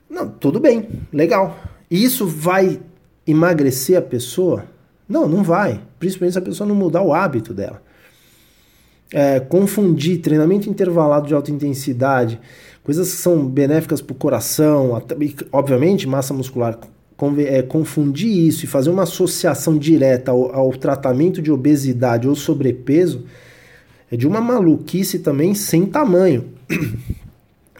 Não, 0.10 0.30
tudo 0.30 0.60
bem, 0.60 0.88
legal. 1.12 1.58
E 1.90 2.04
isso 2.04 2.26
vai 2.26 2.80
emagrecer 3.26 3.98
a 3.98 4.02
pessoa? 4.02 4.66
Não, 5.08 5.28
não 5.28 5.44
vai. 5.44 5.82
Principalmente 6.00 6.34
se 6.34 6.40
a 6.40 6.42
pessoa 6.42 6.68
não 6.68 6.76
mudar 6.76 7.02
o 7.02 7.14
hábito 7.14 7.54
dela 7.54 7.82
é, 9.14 9.40
confundir 9.40 10.20
treinamento 10.20 10.68
intervalado 10.68 11.28
de 11.28 11.36
alta 11.36 11.52
intensidade, 11.52 12.40
coisas 12.84 13.12
que 13.12 13.18
são 13.18 13.46
benéficas 13.46 14.02
para 14.02 14.12
o 14.12 14.16
coração, 14.16 14.96
até, 14.96 15.16
obviamente 15.52 16.08
massa 16.08 16.34
muscular, 16.34 16.78
confundir 17.68 18.48
isso 18.48 18.66
e 18.66 18.68
fazer 18.68 18.90
uma 18.90 19.04
associação 19.04 19.78
direta 19.78 20.32
ao, 20.32 20.54
ao 20.54 20.72
tratamento 20.72 21.42
de 21.42 21.52
obesidade 21.52 22.28
ou 22.28 22.36
sobrepeso 22.36 23.24
é 24.12 24.18
de 24.18 24.28
uma 24.28 24.42
maluquice 24.42 25.20
também 25.20 25.54
sem 25.56 25.86
tamanho. 25.86 26.46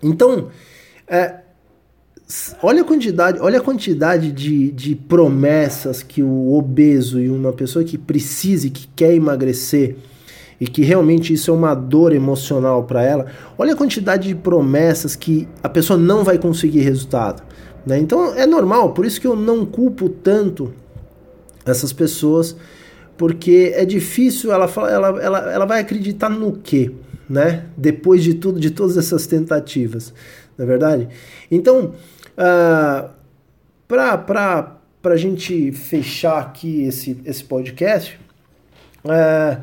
Então, 0.06 0.50
é, 1.08 1.36
olha 2.62 2.82
a 2.82 2.84
quantidade, 2.84 3.40
olha 3.40 3.60
a 3.60 3.62
quantidade 3.62 4.34
de, 4.34 4.70
de 4.70 4.96
promessas 4.96 6.04
que 6.04 6.22
o 6.22 6.54
obeso 6.54 7.22
e 7.22 7.30
uma 7.30 7.54
pessoa 7.54 7.86
que 7.86 7.98
precise, 7.98 8.70
que 8.70 8.86
quer 8.94 9.14
emagrecer, 9.14 9.96
e 10.60 10.68
que 10.68 10.82
realmente 10.82 11.34
isso 11.34 11.52
é 11.52 11.54
uma 11.54 11.74
dor 11.74 12.14
emocional 12.14 12.84
para 12.84 13.04
ela, 13.04 13.26
olha 13.58 13.74
a 13.74 13.76
quantidade 13.76 14.30
de 14.30 14.36
promessas 14.36 15.16
que 15.16 15.48
a 15.62 15.70
pessoa 15.70 15.98
não 15.98 16.24
vai 16.24 16.38
conseguir 16.38 16.82
resultado. 16.82 17.44
Né? 17.86 18.00
Então 18.00 18.34
é 18.36 18.46
normal, 18.46 18.94
por 18.94 19.06
isso 19.06 19.20
que 19.20 19.28
eu 19.28 19.36
não 19.36 19.66
culpo 19.66 20.10
tanto 20.10 20.74
essas 21.66 21.92
pessoas, 21.94 22.56
porque 23.18 23.72
é 23.76 23.86
difícil 23.86 24.52
ela, 24.52 24.72
ela, 24.90 25.22
ela, 25.22 25.52
ela 25.52 25.66
vai 25.66 25.82
acreditar 25.82 26.30
no 26.30 26.54
quê? 26.54 26.92
Né? 27.30 27.66
Depois 27.78 28.24
de 28.24 28.34
tudo, 28.36 28.60
de 28.60 28.72
todas 28.72 28.98
essas 28.98 29.28
tentativas, 29.28 30.14
não 30.58 30.66
é 30.66 30.68
verdade? 30.68 31.08
Então, 31.50 31.94
uh, 32.38 33.10
para 33.88 34.78
a 35.04 35.18
gente 35.18 35.72
fechar 35.72 36.40
aqui 36.40 36.84
esse, 36.84 37.20
esse 37.26 37.44
podcast, 37.44 38.20
uh, 39.06 39.62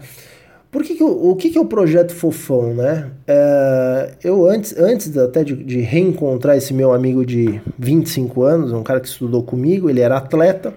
por 0.71 0.85
que, 0.85 0.95
que 0.95 1.03
o, 1.03 1.31
o 1.31 1.37
que, 1.37 1.51
que 1.51 1.59
é 1.59 1.61
o 1.61 1.67
projeto 1.67 2.15
Fofão, 2.15 2.73
né? 2.73 3.11
É, 3.27 4.15
eu 4.23 4.47
antes, 4.47 4.77
antes 4.79 5.17
até 5.17 5.43
de, 5.43 5.57
de, 5.57 5.81
reencontrar 5.81 6.57
esse 6.57 6.73
meu 6.73 6.93
amigo 6.93 7.27
de 7.27 7.61
25 7.77 8.43
anos, 8.43 8.73
um 8.73 8.83
cara 8.83 9.01
que 9.01 9.09
estudou 9.09 9.43
comigo, 9.43 9.91
ele 9.91 10.01
era 10.01 10.17
atleta. 10.17 10.73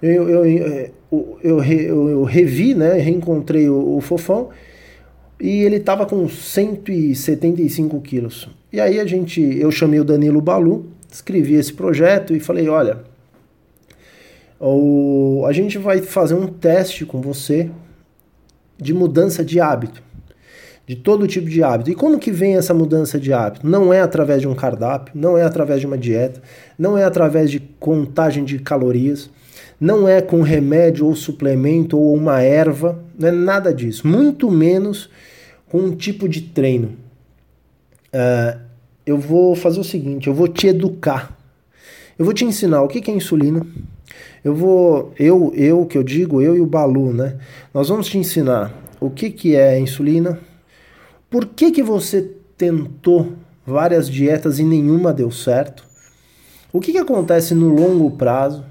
Eu, 0.00 0.28
eu, 0.28 0.46
eu, 0.46 1.64
eu, 1.64 2.08
eu 2.08 2.22
revi, 2.22 2.74
né? 2.74 2.92
Reencontrei 2.94 3.68
o, 3.68 3.96
o 3.96 4.00
Fofão 4.00 4.50
e 5.40 5.62
ele 5.62 5.76
estava 5.76 6.06
com 6.06 6.28
175 6.28 8.00
quilos. 8.00 8.48
E 8.72 8.80
aí 8.80 9.00
a 9.00 9.06
gente, 9.06 9.40
eu 9.40 9.72
chamei 9.72 9.98
o 9.98 10.04
Danilo 10.04 10.40
Balu, 10.40 10.86
escrevi 11.10 11.54
esse 11.54 11.72
projeto 11.72 12.34
e 12.34 12.38
falei, 12.38 12.68
olha, 12.68 12.98
ou 14.58 15.46
a 15.46 15.52
gente 15.52 15.78
vai 15.78 15.98
fazer 15.98 16.34
um 16.34 16.46
teste 16.46 17.04
com 17.04 17.20
você 17.20 17.70
de 18.78 18.92
mudança 18.92 19.44
de 19.44 19.60
hábito, 19.60 20.02
de 20.86 20.96
todo 20.96 21.26
tipo 21.26 21.48
de 21.48 21.62
hábito. 21.62 21.90
E 21.90 21.94
como 21.94 22.18
que 22.18 22.30
vem 22.30 22.56
essa 22.56 22.74
mudança 22.74 23.18
de 23.18 23.32
hábito? 23.32 23.66
Não 23.66 23.92
é 23.92 24.00
através 24.00 24.40
de 24.40 24.48
um 24.48 24.54
cardápio, 24.54 25.12
não 25.14 25.38
é 25.38 25.42
através 25.42 25.80
de 25.80 25.86
uma 25.86 25.98
dieta, 25.98 26.42
não 26.78 26.96
é 26.98 27.04
através 27.04 27.50
de 27.50 27.60
contagem 27.60 28.44
de 28.44 28.58
calorias, 28.58 29.30
não 29.80 30.08
é 30.08 30.20
com 30.20 30.42
remédio 30.42 31.06
ou 31.06 31.14
suplemento 31.14 31.98
ou 31.98 32.14
uma 32.14 32.40
erva, 32.40 33.02
não 33.18 33.28
é 33.28 33.32
nada 33.32 33.72
disso. 33.72 34.06
Muito 34.06 34.50
menos 34.50 35.10
com 35.68 35.78
um 35.78 35.94
tipo 35.94 36.28
de 36.28 36.40
treino. 36.40 36.96
Uh, 38.14 38.60
eu 39.04 39.18
vou 39.18 39.54
fazer 39.54 39.80
o 39.80 39.84
seguinte, 39.84 40.28
eu 40.28 40.34
vou 40.34 40.48
te 40.48 40.68
educar. 40.68 41.36
Eu 42.18 42.24
vou 42.24 42.32
te 42.32 42.44
ensinar 42.44 42.82
o 42.82 42.88
que 42.88 43.10
é 43.10 43.14
insulina. 43.14 43.66
Eu 44.44 44.54
vou, 44.54 45.14
eu, 45.18 45.52
eu 45.56 45.86
que 45.86 45.96
eu 45.96 46.02
digo, 46.02 46.42
eu 46.42 46.54
e 46.54 46.60
o 46.60 46.66
Balu, 46.66 47.14
né? 47.14 47.38
Nós 47.72 47.88
vamos 47.88 48.06
te 48.08 48.18
ensinar 48.18 48.74
o 49.00 49.08
que, 49.08 49.30
que 49.30 49.56
é 49.56 49.78
insulina, 49.78 50.38
por 51.30 51.46
que, 51.46 51.70
que 51.70 51.82
você 51.82 52.30
tentou 52.56 53.32
várias 53.66 54.08
dietas 54.08 54.58
e 54.58 54.64
nenhuma 54.64 55.12
deu 55.12 55.30
certo, 55.30 55.84
o 56.72 56.80
que, 56.80 56.92
que 56.92 56.98
acontece 56.98 57.54
no 57.54 57.68
longo 57.68 58.10
prazo, 58.16 58.64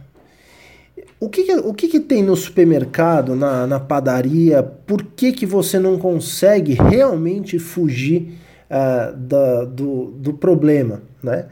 o 1.19 1.29
que, 1.29 1.43
que 1.43 1.53
o 1.53 1.73
que, 1.73 1.87
que 1.87 1.99
tem 1.99 2.21
no 2.21 2.35
supermercado, 2.35 3.35
na, 3.35 3.65
na 3.65 3.79
padaria, 3.79 4.61
por 4.61 5.03
que, 5.03 5.31
que 5.31 5.45
você 5.45 5.79
não 5.79 5.97
consegue 5.97 6.73
realmente 6.73 7.57
fugir 7.57 8.37
uh, 8.69 9.15
da, 9.15 9.65
do, 9.65 10.11
do 10.11 10.33
problema, 10.33 11.01
né? 11.23 11.47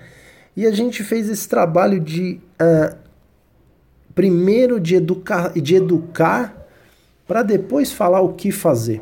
E 0.56 0.68
a 0.68 0.72
gente 0.72 1.04
fez 1.04 1.30
esse 1.30 1.48
trabalho 1.48 2.00
de 2.00 2.40
uh, 2.62 2.96
primeiro 4.22 4.80
de 4.80 4.94
educar, 4.94 5.52
de 5.52 5.74
educar 5.74 6.56
para 7.28 7.42
depois 7.42 7.92
falar 7.92 8.22
o 8.22 8.34
que 8.34 8.52
fazer. 8.52 9.02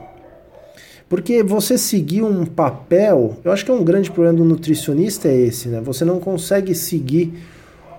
Porque 1.09 1.43
você 1.43 1.77
seguir 1.77 2.21
um 2.21 2.45
papel, 2.45 3.35
eu 3.43 3.51
acho 3.51 3.65
que 3.65 3.69
é 3.69 3.73
um 3.73 3.83
grande 3.83 4.09
problema 4.09 4.37
do 4.37 4.45
nutricionista 4.45 5.27
é 5.27 5.35
esse, 5.35 5.67
né? 5.67 5.81
Você 5.81 6.05
não 6.05 6.21
consegue 6.21 6.73
seguir 6.73 7.33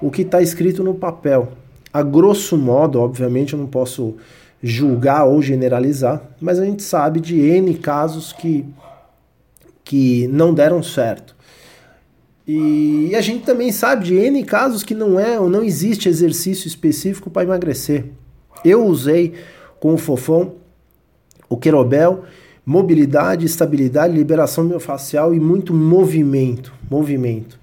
o 0.01 0.11
que 0.11 0.23
está 0.23 0.41
escrito 0.41 0.83
no 0.83 0.95
papel. 0.95 1.53
A 1.93 2.03
grosso 2.03 2.57
modo, 2.57 2.99
obviamente, 2.99 3.53
eu 3.53 3.59
não 3.59 3.67
posso 3.67 4.17
julgar 4.63 5.25
ou 5.25 5.43
generalizar, 5.43 6.23
mas 6.41 6.59
a 6.59 6.65
gente 6.65 6.83
sabe 6.83 7.21
de 7.21 7.39
N 7.39 7.75
casos 7.75 8.33
que, 8.33 8.65
que 9.85 10.27
não 10.29 10.55
deram 10.55 10.83
certo. 10.83 11.37
E 12.53 13.15
a 13.15 13.21
gente 13.21 13.45
também 13.45 13.71
sabe 13.71 14.07
de 14.07 14.17
N 14.17 14.43
casos 14.43 14.83
que 14.83 14.93
não 14.93 15.21
é 15.21 15.39
ou 15.39 15.49
não 15.49 15.63
existe 15.63 16.09
exercício 16.09 16.67
específico 16.67 17.31
para 17.31 17.45
emagrecer. 17.45 18.07
Eu 18.65 18.85
usei 18.87 19.35
com 19.79 19.95
o 19.95 19.97
Fofão 19.97 20.55
o 21.49 21.57
Querobel, 21.57 22.25
mobilidade, 22.67 23.47
estabilidade, 23.47 24.13
liberação 24.13 24.65
miofascial 24.65 25.33
e 25.33 25.39
muito 25.39 25.73
movimento, 25.73 26.75
movimento. 26.91 27.57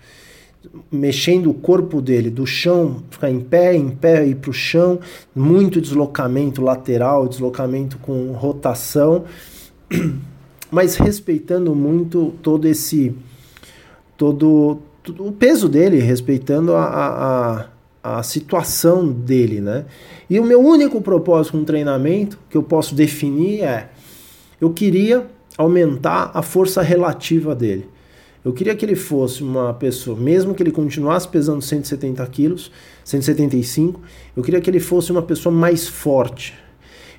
Mexendo 0.90 1.50
o 1.50 1.54
corpo 1.54 2.02
dele, 2.02 2.30
do 2.30 2.46
chão, 2.46 3.04
ficar 3.10 3.30
em 3.30 3.42
pé, 3.42 3.76
em 3.76 3.90
pé 3.90 4.26
e 4.26 4.36
para 4.36 4.52
o 4.52 4.54
chão, 4.54 5.02
muito 5.36 5.82
deslocamento 5.82 6.62
lateral, 6.62 7.28
deslocamento 7.28 7.98
com 7.98 8.32
rotação, 8.32 9.26
mas 10.72 10.96
respeitando 10.96 11.76
muito 11.76 12.34
todo 12.42 12.70
esse 12.70 13.14
todo, 14.18 14.80
todo 15.04 15.26
o 15.26 15.32
peso 15.32 15.70
dele, 15.70 16.00
respeitando 16.00 16.74
a, 16.76 17.68
a, 18.04 18.18
a 18.18 18.24
situação 18.24 19.08
dele, 19.08 19.62
né? 19.62 19.86
E 20.30 20.40
o 20.40 20.44
meu 20.44 20.60
único 20.60 21.00
propósito 21.02 21.54
com 21.54 21.60
o 21.60 21.66
treinamento, 21.66 22.38
que 22.50 22.58
eu 22.58 22.64
posso 22.64 22.94
definir, 22.94 23.62
é 23.64 23.90
eu 24.60 24.72
queria 24.72 25.28
aumentar 25.58 26.32
a 26.34 26.42
força 26.42 26.82
relativa 26.82 27.56
dele. 27.56 27.88
Eu 28.44 28.54
queria 28.54 28.76
que 28.76 28.86
ele 28.86 28.96
fosse 28.96 29.44
uma 29.44 29.74
pessoa, 29.74 30.18
mesmo 30.18 30.56
que 30.56 30.64
ele 30.64 30.72
continuasse 30.72 31.28
pesando 31.28 31.62
170 31.62 32.26
quilos, 32.28 32.72
175, 33.04 34.00
eu 34.36 34.44
queria 34.44 34.62
que 34.62 34.70
ele 34.70 34.80
fosse 34.80 35.12
uma 35.12 35.22
pessoa 35.22 35.54
mais 35.54 35.88
forte. 35.88 36.54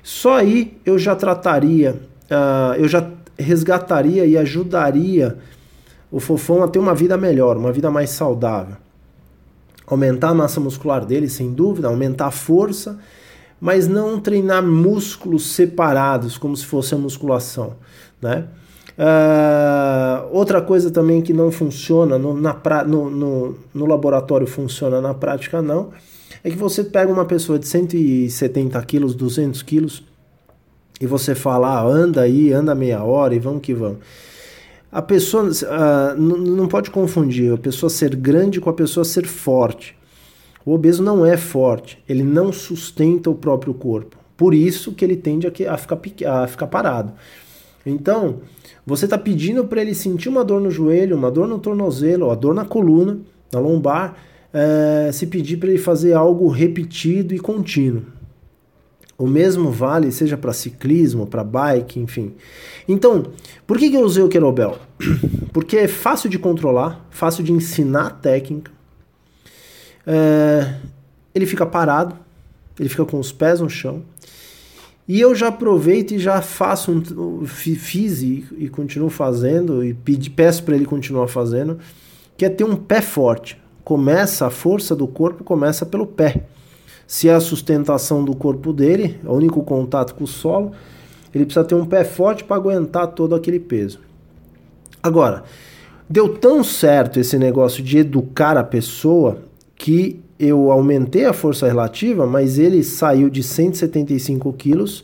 Só 0.01 0.37
aí 0.37 0.77
eu 0.85 0.97
já 0.97 1.15
trataria, 1.15 2.01
uh, 2.31 2.75
eu 2.77 2.87
já 2.87 3.11
resgataria 3.37 4.25
e 4.25 4.37
ajudaria 4.37 5.37
o 6.11 6.19
Fofão 6.19 6.63
a 6.63 6.67
ter 6.67 6.79
uma 6.79 6.95
vida 6.95 7.17
melhor, 7.17 7.57
uma 7.57 7.71
vida 7.71 7.91
mais 7.91 8.09
saudável. 8.09 8.75
Aumentar 9.85 10.29
a 10.29 10.33
massa 10.33 10.59
muscular 10.59 11.05
dele, 11.05 11.29
sem 11.29 11.51
dúvida, 11.51 11.87
aumentar 11.87 12.27
a 12.27 12.31
força, 12.31 12.99
mas 13.59 13.87
não 13.87 14.19
treinar 14.19 14.63
músculos 14.63 15.51
separados, 15.51 16.37
como 16.37 16.55
se 16.55 16.65
fosse 16.65 16.93
a 16.93 16.97
musculação. 16.97 17.73
Né? 18.21 18.45
Uh, 18.97 20.27
outra 20.31 20.61
coisa 20.61 20.91
também 20.91 21.21
que 21.21 21.31
não 21.31 21.51
funciona 21.51 22.17
no, 22.17 22.33
na 22.33 22.53
pra, 22.53 22.83
no, 22.83 23.09
no, 23.09 23.55
no, 23.73 23.85
laboratório, 23.85 24.45
funciona 24.45 24.99
na 24.99 25.13
prática 25.13 25.61
não, 25.61 25.89
é 26.43 26.49
que 26.49 26.57
você 26.57 26.83
pega 26.83 27.11
uma 27.11 27.25
pessoa 27.25 27.57
de 27.57 27.67
170 27.67 28.81
quilos, 28.83 29.15
200 29.15 29.61
quilos, 29.63 30.03
e 30.99 31.07
você 31.07 31.33
fala, 31.33 31.79
ah, 31.79 31.81
anda 31.81 32.21
aí, 32.21 32.51
anda 32.51 32.75
meia 32.75 33.01
hora 33.03 33.33
e 33.33 33.39
vamos 33.39 33.61
que 33.61 33.73
vamos. 33.73 33.99
A 34.91 35.01
pessoa 35.01 35.43
uh, 35.43 36.19
não 36.19 36.67
pode 36.67 36.89
confundir 36.89 37.53
a 37.53 37.57
pessoa 37.57 37.89
ser 37.89 38.15
grande 38.15 38.59
com 38.59 38.69
a 38.69 38.73
pessoa 38.73 39.03
ser 39.03 39.25
forte. 39.27 39.95
O 40.65 40.73
obeso 40.73 41.03
não 41.03 41.25
é 41.25 41.37
forte, 41.37 42.03
ele 42.07 42.23
não 42.23 42.51
sustenta 42.51 43.29
o 43.29 43.35
próprio 43.35 43.73
corpo. 43.73 44.17
Por 44.35 44.53
isso 44.53 44.91
que 44.93 45.05
ele 45.05 45.15
tende 45.15 45.45
a, 45.45 45.77
ficar, 45.77 45.99
a 46.27 46.47
ficar 46.47 46.67
parado. 46.67 47.13
Então, 47.85 48.41
você 48.85 49.05
está 49.05 49.17
pedindo 49.17 49.65
para 49.65 49.81
ele 49.81 49.93
sentir 49.93 50.29
uma 50.29 50.43
dor 50.43 50.59
no 50.59 50.71
joelho, 50.71 51.15
uma 51.15 51.29
dor 51.29 51.47
no 51.47 51.59
tornozelo, 51.59 52.25
uma 52.25 52.35
dor 52.35 52.53
na 52.53 52.65
coluna, 52.65 53.19
na 53.51 53.59
lombar, 53.59 54.15
é, 54.51 55.11
se 55.11 55.27
pedir 55.27 55.57
para 55.57 55.69
ele 55.69 55.77
fazer 55.77 56.13
algo 56.13 56.47
repetido 56.47 57.33
e 57.33 57.39
contínuo. 57.39 58.03
O 59.19 59.27
mesmo 59.27 59.69
vale 59.69 60.13
seja 60.13 60.37
para 60.37 60.53
ciclismo, 60.53 61.27
para 61.27 61.43
bike, 61.43 61.99
enfim. 61.99 62.33
Então, 62.87 63.25
por 63.67 63.77
que, 63.77 63.89
que 63.89 63.97
eu 63.97 64.01
usei 64.01 64.23
o 64.23 64.29
kettlebell? 64.29 64.77
Porque 65.51 65.75
é 65.75 65.89
fácil 65.89 66.29
de 66.29 66.39
controlar, 66.39 67.05
fácil 67.09 67.43
de 67.43 67.51
ensinar 67.51 68.07
a 68.07 68.09
técnica. 68.11 68.71
É, 70.07 70.73
ele 71.35 71.45
fica 71.45 71.65
parado, 71.65 72.15
ele 72.79 72.87
fica 72.87 73.03
com 73.03 73.19
os 73.19 73.29
pés 73.33 73.59
no 73.59 73.69
chão. 73.69 74.03
E 75.05 75.19
eu 75.19 75.35
já 75.35 75.49
aproveito 75.49 76.13
e 76.13 76.19
já 76.19 76.41
faço, 76.41 76.89
um, 76.89 77.45
fiz 77.45 78.21
e, 78.21 78.47
e 78.57 78.69
continuo 78.69 79.09
fazendo, 79.09 79.83
e 79.83 79.93
pedi, 79.93 80.29
peço 80.29 80.63
para 80.63 80.75
ele 80.75 80.85
continuar 80.85 81.27
fazendo, 81.27 81.77
que 82.37 82.45
é 82.45 82.49
ter 82.49 82.63
um 82.63 82.77
pé 82.77 83.01
forte. 83.01 83.61
Começa, 83.83 84.47
a 84.47 84.49
força 84.49 84.95
do 84.95 85.09
corpo 85.09 85.43
começa 85.43 85.85
pelo 85.85 86.07
pé 86.07 86.45
se 87.09 87.27
é 87.27 87.33
a 87.33 87.39
sustentação 87.39 88.23
do 88.23 88.35
corpo 88.35 88.71
dele, 88.71 89.19
é 89.25 89.27
o 89.27 89.33
único 89.33 89.63
contato 89.63 90.13
com 90.13 90.25
o 90.25 90.27
solo, 90.27 90.73
ele 91.33 91.43
precisa 91.43 91.65
ter 91.65 91.73
um 91.73 91.83
pé 91.83 92.03
forte 92.03 92.43
para 92.43 92.55
aguentar 92.55 93.07
todo 93.07 93.33
aquele 93.33 93.59
peso. 93.59 93.99
Agora, 95.01 95.43
deu 96.07 96.37
tão 96.37 96.63
certo 96.63 97.19
esse 97.19 97.35
negócio 97.39 97.81
de 97.81 97.97
educar 97.97 98.55
a 98.57 98.63
pessoa 98.63 99.39
que 99.75 100.19
eu 100.37 100.71
aumentei 100.71 101.25
a 101.25 101.33
força 101.33 101.65
relativa, 101.65 102.27
mas 102.27 102.59
ele 102.59 102.83
saiu 102.83 103.27
de 103.27 103.41
175 103.41 104.53
quilos 104.53 105.03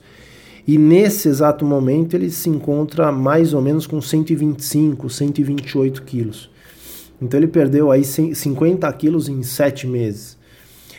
e 0.68 0.78
nesse 0.78 1.28
exato 1.28 1.66
momento 1.66 2.14
ele 2.14 2.30
se 2.30 2.52
encontra 2.52 3.12
mais 3.12 3.52
ou 3.52 3.64
menos 3.64 3.88
com 3.88 4.00
125, 4.00 5.10
128 5.10 6.04
quilos. 6.04 6.52
Então 7.20 7.40
ele 7.40 7.48
perdeu 7.48 7.90
aí 7.90 8.04
50 8.04 8.94
quilos 8.94 9.28
em 9.28 9.42
7 9.42 9.88
meses. 9.88 10.45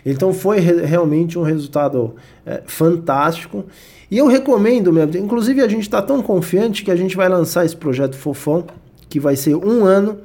Então 0.06 0.32
foi 0.32 0.60
re 0.60 0.82
realmente 0.82 1.36
um 1.36 1.42
resultado 1.42 2.14
é, 2.46 2.62
fantástico. 2.64 3.64
E 4.08 4.16
eu 4.16 4.28
recomendo 4.28 4.92
mesmo, 4.92 5.16
inclusive 5.16 5.60
a 5.60 5.66
gente 5.66 5.82
está 5.82 6.00
tão 6.00 6.22
confiante 6.22 6.84
que 6.84 6.92
a 6.92 6.96
gente 6.96 7.16
vai 7.16 7.28
lançar 7.28 7.66
esse 7.66 7.76
projeto 7.76 8.16
Fofão, 8.16 8.64
que 9.08 9.18
vai 9.18 9.34
ser 9.34 9.56
um 9.56 9.84
ano 9.84 10.18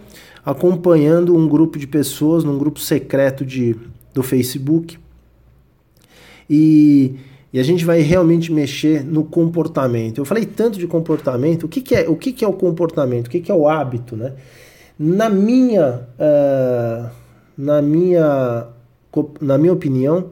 acompanhando 0.46 1.36
um 1.36 1.48
grupo 1.48 1.80
de 1.80 1.88
pessoas 1.88 2.44
num 2.44 2.60
grupo 2.60 2.80
secreto 2.80 3.44
de, 3.44 3.76
do 4.14 4.22
Facebook. 4.22 5.00
E, 6.48 7.16
e 7.52 7.60
a 7.60 7.64
gente 7.64 7.84
vai 7.84 8.02
realmente 8.02 8.52
mexer 8.52 9.04
no 9.04 9.24
comportamento. 9.24 10.20
Eu 10.20 10.26
falei 10.26 10.46
tanto 10.46 10.78
de 10.78 10.86
comportamento, 10.86 11.64
o 11.64 11.68
que, 11.68 11.82
que 11.82 11.96
é, 11.96 12.08
o 12.08 12.16
que, 12.16 12.32
que 12.32 12.46
é 12.46 12.48
o 12.48 12.54
comportamento, 12.54 13.28
o 13.28 13.30
que, 13.32 13.40
que 13.40 13.52
é 13.52 13.56
o 13.56 13.68
hábito, 13.68 14.16
né? 14.16 14.34
Na 15.00 15.30
minha, 15.30 16.08
uh, 16.20 17.10
na 17.58 17.82
minha 17.82 18.68
na 19.40 19.58
minha 19.58 19.74
opinião, 19.74 20.32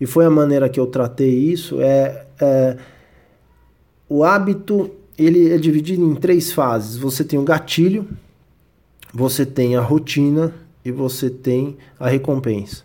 e 0.00 0.06
foi 0.06 0.24
a 0.24 0.30
maneira 0.30 0.68
que 0.68 0.78
eu 0.78 0.86
tratei 0.86 1.30
isso, 1.30 1.80
é, 1.80 2.26
é 2.40 2.76
o 4.08 4.24
hábito 4.24 4.90
ele 5.18 5.52
é 5.52 5.58
dividido 5.58 6.02
em 6.02 6.14
três 6.14 6.52
fases. 6.52 6.96
Você 6.96 7.24
tem 7.24 7.38
o 7.38 7.42
gatilho, 7.42 8.08
você 9.12 9.44
tem 9.44 9.76
a 9.76 9.80
rotina 9.80 10.54
e 10.84 10.92
você 10.92 11.28
tem 11.28 11.76
a 11.98 12.08
recompensa. 12.08 12.84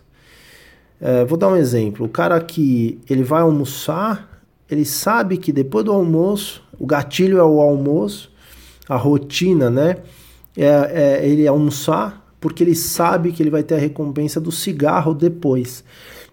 É, 1.00 1.24
vou 1.24 1.38
dar 1.38 1.50
um 1.50 1.56
exemplo. 1.56 2.06
O 2.06 2.10
cara 2.10 2.39
que 2.41 3.00
ele 3.10 3.24
vai 3.24 3.41
almoçar, 3.41 4.41
ele 4.69 4.84
sabe 4.84 5.38
que 5.38 5.52
depois 5.52 5.86
do 5.86 5.91
almoço, 5.91 6.63
o 6.80 6.88
gatilho 6.88 7.38
é 7.38 7.43
o 7.43 7.60
almoço, 7.60 8.32
a 8.89 8.96
rotina, 8.96 9.69
né? 9.69 9.98
É, 10.58 11.19
é 11.22 11.28
ele 11.28 11.48
almoçar, 11.48 12.23
porque 12.43 12.62
ele 12.62 12.75
sabe 12.75 13.32
que 13.32 13.41
ele 13.41 13.49
vai 13.49 13.63
ter 13.63 13.75
a 13.75 13.79
recompensa 13.79 14.38
do 14.41 14.51
cigarro 14.51 15.13
depois. 15.13 15.82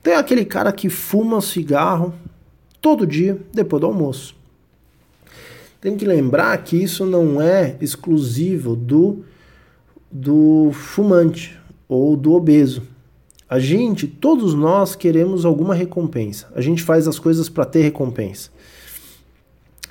Tem 0.02 0.14
aquele 0.14 0.44
cara 0.44 0.72
que 0.72 0.90
fuma 0.90 1.36
o 1.36 1.40
cigarro 1.40 2.12
todo 2.80 3.06
dia 3.06 3.38
depois 3.54 3.80
do 3.80 3.86
almoço. 3.86 4.34
Tem 5.80 5.96
que 5.96 6.04
lembrar 6.04 6.58
que 6.64 6.76
isso 6.76 7.06
não 7.06 7.40
é 7.40 7.76
exclusivo 7.80 8.74
do, 8.74 9.24
do 10.10 10.72
fumante 10.72 11.56
ou 11.88 12.16
do 12.16 12.32
obeso. 12.32 12.82
A 13.48 13.60
gente, 13.60 14.08
todos 14.08 14.52
nós 14.52 14.96
queremos 14.96 15.44
alguma 15.44 15.76
recompensa. 15.76 16.48
A 16.56 16.60
gente 16.60 16.82
faz 16.82 17.06
as 17.06 17.20
coisas 17.20 17.48
para 17.48 17.64
ter 17.64 17.82
recompensa. 17.82 18.50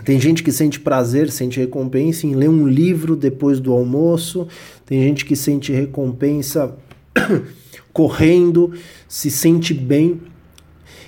Tem 0.03 0.19
gente 0.19 0.43
que 0.43 0.51
sente 0.51 0.79
prazer, 0.79 1.29
sente 1.29 1.59
recompensa 1.59 2.25
em 2.25 2.33
ler 2.33 2.49
um 2.49 2.67
livro 2.67 3.15
depois 3.15 3.59
do 3.59 3.71
almoço. 3.73 4.47
Tem 4.85 5.01
gente 5.01 5.25
que 5.25 5.35
sente 5.35 5.71
recompensa 5.71 6.75
correndo, 7.91 8.73
se 9.07 9.29
sente 9.29 9.73
bem. 9.73 10.21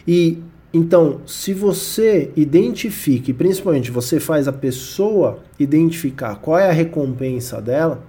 E 0.07 0.37
então, 0.73 1.21
se 1.25 1.53
você 1.53 2.31
identifica, 2.35 3.31
e 3.31 3.33
principalmente 3.33 3.91
você 3.91 4.19
faz 4.19 4.47
a 4.47 4.53
pessoa 4.53 5.39
identificar 5.59 6.35
qual 6.35 6.57
é 6.57 6.69
a 6.69 6.73
recompensa 6.73 7.61
dela, 7.61 8.03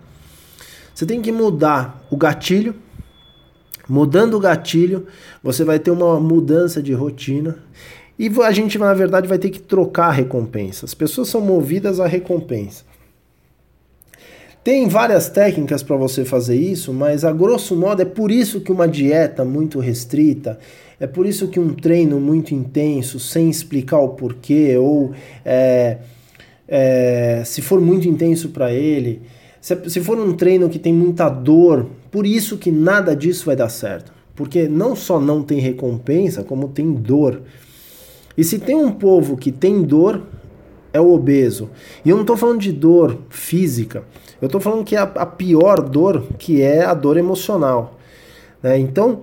você 0.94 1.04
tem 1.04 1.20
que 1.20 1.32
mudar 1.32 2.06
o 2.10 2.16
gatilho 2.16 2.74
Mudando 3.88 4.34
o 4.34 4.40
gatilho, 4.40 5.06
você 5.42 5.64
vai 5.64 5.78
ter 5.78 5.90
uma 5.90 6.20
mudança 6.20 6.82
de 6.82 6.92
rotina 6.92 7.58
e 8.22 8.30
a 8.40 8.52
gente, 8.52 8.78
na 8.78 8.94
verdade, 8.94 9.26
vai 9.26 9.36
ter 9.36 9.50
que 9.50 9.58
trocar 9.58 10.06
a 10.06 10.12
recompensa. 10.12 10.86
As 10.86 10.94
pessoas 10.94 11.28
são 11.28 11.40
movidas 11.40 11.98
à 11.98 12.06
recompensa. 12.06 12.84
Tem 14.62 14.86
várias 14.86 15.28
técnicas 15.28 15.82
para 15.82 15.96
você 15.96 16.24
fazer 16.24 16.54
isso, 16.54 16.92
mas 16.92 17.24
a 17.24 17.32
grosso 17.32 17.74
modo 17.74 18.00
é 18.00 18.04
por 18.04 18.30
isso 18.30 18.60
que 18.60 18.70
uma 18.70 18.86
dieta 18.86 19.44
muito 19.44 19.80
restrita, 19.80 20.56
é 21.00 21.06
por 21.08 21.26
isso 21.26 21.48
que 21.48 21.58
um 21.58 21.74
treino 21.74 22.20
muito 22.20 22.54
intenso, 22.54 23.18
sem 23.18 23.50
explicar 23.50 23.98
o 23.98 24.10
porquê, 24.10 24.76
ou 24.76 25.10
é, 25.44 25.98
é, 26.68 27.42
se 27.44 27.60
for 27.60 27.80
muito 27.80 28.06
intenso 28.06 28.50
para 28.50 28.72
ele, 28.72 29.22
se, 29.60 29.76
se 29.90 30.00
for 30.00 30.16
um 30.16 30.32
treino 30.32 30.68
que 30.68 30.78
tem 30.78 30.94
muita 30.94 31.28
dor, 31.28 31.88
por 32.08 32.24
isso 32.24 32.56
que 32.56 32.70
nada 32.70 33.16
disso 33.16 33.46
vai 33.46 33.56
dar 33.56 33.68
certo. 33.68 34.12
Porque 34.36 34.68
não 34.68 34.94
só 34.94 35.20
não 35.20 35.42
tem 35.42 35.58
recompensa, 35.58 36.44
como 36.44 36.68
tem 36.68 36.92
dor. 36.92 37.42
E 38.36 38.44
se 38.44 38.58
tem 38.58 38.76
um 38.76 38.90
povo 38.90 39.36
que 39.36 39.52
tem 39.52 39.82
dor, 39.82 40.22
é 40.92 41.00
o 41.00 41.12
obeso. 41.12 41.70
E 42.04 42.10
eu 42.10 42.16
não 42.16 42.22
estou 42.22 42.36
falando 42.36 42.60
de 42.60 42.72
dor 42.72 43.18
física, 43.30 44.04
eu 44.40 44.46
estou 44.46 44.60
falando 44.60 44.84
que 44.84 44.96
é 44.96 44.98
a, 44.98 45.26
pior 45.26 45.80
dor, 45.80 46.24
que 46.38 46.60
é 46.60 46.84
a 46.84 46.94
dor 46.94 47.16
emocional. 47.16 47.98
Né? 48.62 48.78
Então, 48.78 49.22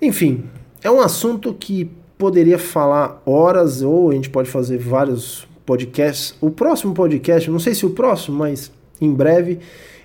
enfim, 0.00 0.44
é 0.82 0.90
um 0.90 1.00
assunto 1.00 1.52
que 1.52 1.90
poderia 2.16 2.58
falar 2.58 3.20
horas, 3.26 3.82
ou 3.82 4.10
a 4.10 4.14
gente 4.14 4.30
pode 4.30 4.48
fazer 4.48 4.78
vários 4.78 5.48
podcasts. 5.64 6.34
O 6.40 6.50
próximo 6.50 6.94
podcast, 6.94 7.50
não 7.50 7.58
sei 7.58 7.74
se 7.74 7.84
o 7.84 7.90
próximo, 7.90 8.38
mas 8.38 8.70
em 9.00 9.12
breve 9.12 9.58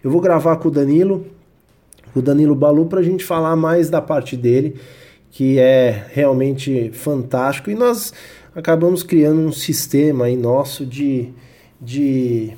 eu 0.04 0.10
vou 0.10 0.22
gravar 0.22 0.58
com 0.58 0.68
o 0.68 0.72
Danilo, 0.72 1.26
o 2.16 2.22
Danilo 2.22 2.56
Balu, 2.56 2.86
para 2.86 3.00
a 3.00 3.04
gente 3.04 3.24
falar 3.24 3.56
mais 3.56 3.90
da 3.90 4.02
parte 4.02 4.38
dele, 4.38 4.76
que 5.30 5.60
é 5.60 6.06
realmente 6.12 6.92
fantástico. 6.94 7.70
E 7.70 7.76
nós 7.76 8.14
acabamos 8.56 9.04
criando 9.04 9.42
um 9.42 9.52
sistema 9.52 10.26
aí 10.26 10.36
nosso 10.36 10.86
de, 10.86 11.30
de 11.80 12.54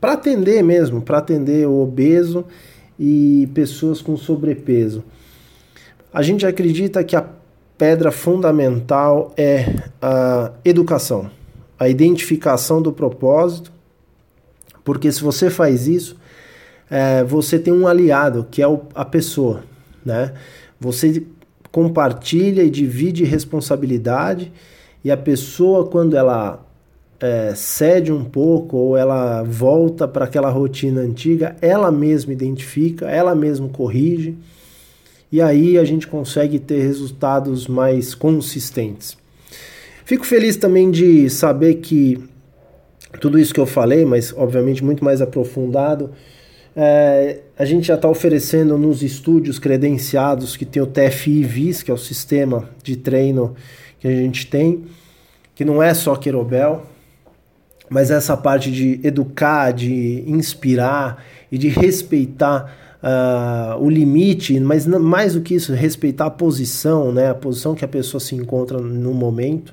para 0.00 0.14
atender 0.14 0.62
mesmo, 0.62 1.00
para 1.00 1.18
atender 1.18 1.66
o 1.66 1.80
obeso 1.80 2.44
e 2.98 3.48
pessoas 3.54 4.02
com 4.02 4.16
sobrepeso. 4.16 5.04
A 6.12 6.20
gente 6.20 6.44
acredita 6.44 7.02
que 7.02 7.16
a 7.16 7.24
pedra 7.78 8.10
fundamental 8.10 9.32
é 9.36 9.64
a 10.00 10.52
educação, 10.64 11.30
a 11.78 11.88
identificação 11.88 12.82
do 12.82 12.92
propósito 12.92 13.72
porque 14.84 15.10
se 15.12 15.22
você 15.22 15.48
faz 15.48 15.86
isso, 15.86 16.16
é, 16.90 17.22
você 17.24 17.58
tem 17.58 17.72
um 17.72 17.86
aliado, 17.86 18.46
que 18.50 18.60
é 18.60 18.66
o, 18.66 18.82
a 18.94 19.04
pessoa. 19.04 19.64
Né? 20.04 20.32
Você 20.80 21.24
compartilha 21.70 22.62
e 22.62 22.70
divide 22.70 23.24
responsabilidade, 23.24 24.52
e 25.04 25.10
a 25.10 25.16
pessoa, 25.16 25.86
quando 25.86 26.16
ela 26.16 26.64
é, 27.20 27.54
cede 27.54 28.12
um 28.12 28.24
pouco 28.24 28.76
ou 28.76 28.96
ela 28.96 29.42
volta 29.42 30.06
para 30.08 30.24
aquela 30.24 30.50
rotina 30.50 31.00
antiga, 31.00 31.56
ela 31.60 31.90
mesma 31.90 32.32
identifica, 32.32 33.08
ela 33.08 33.34
mesma 33.34 33.68
corrige, 33.68 34.36
e 35.30 35.40
aí 35.40 35.78
a 35.78 35.84
gente 35.84 36.06
consegue 36.06 36.58
ter 36.58 36.82
resultados 36.82 37.66
mais 37.66 38.14
consistentes. 38.14 39.16
Fico 40.04 40.26
feliz 40.26 40.56
também 40.56 40.90
de 40.90 41.30
saber 41.30 41.76
que 41.76 42.22
tudo 43.20 43.38
isso 43.38 43.54
que 43.54 43.60
eu 43.60 43.66
falei, 43.66 44.04
mas 44.04 44.34
obviamente 44.36 44.84
muito 44.84 45.04
mais 45.04 45.22
aprofundado, 45.22 46.10
é, 46.74 47.40
a 47.58 47.64
gente 47.64 47.86
já 47.86 47.94
está 47.94 48.08
oferecendo 48.08 48.76
nos 48.78 49.02
estúdios 49.02 49.58
credenciados 49.58 50.56
que 50.56 50.64
tem 50.64 50.82
o 50.82 50.86
TFI 50.86 51.44
VIS, 51.44 51.82
que 51.82 51.90
é 51.90 51.94
o 51.94 51.98
sistema 51.98 52.68
de 52.82 52.96
treino 52.96 53.54
que 54.02 54.08
a 54.08 54.10
gente 54.10 54.48
tem, 54.48 54.82
que 55.54 55.64
não 55.64 55.80
é 55.80 55.94
só 55.94 56.16
Querobel, 56.16 56.82
mas 57.88 58.10
essa 58.10 58.36
parte 58.36 58.68
de 58.72 58.98
educar, 59.04 59.70
de 59.70 60.24
inspirar 60.26 61.24
e 61.52 61.56
de 61.56 61.68
respeitar 61.68 62.98
uh, 63.00 63.80
o 63.80 63.88
limite, 63.88 64.58
mas 64.58 64.88
mais 64.88 65.34
do 65.34 65.40
que 65.40 65.54
isso, 65.54 65.72
respeitar 65.72 66.26
a 66.26 66.30
posição, 66.30 67.12
né, 67.12 67.30
a 67.30 67.34
posição 67.34 67.76
que 67.76 67.84
a 67.84 67.88
pessoa 67.88 68.20
se 68.20 68.34
encontra 68.34 68.80
no 68.80 69.14
momento, 69.14 69.72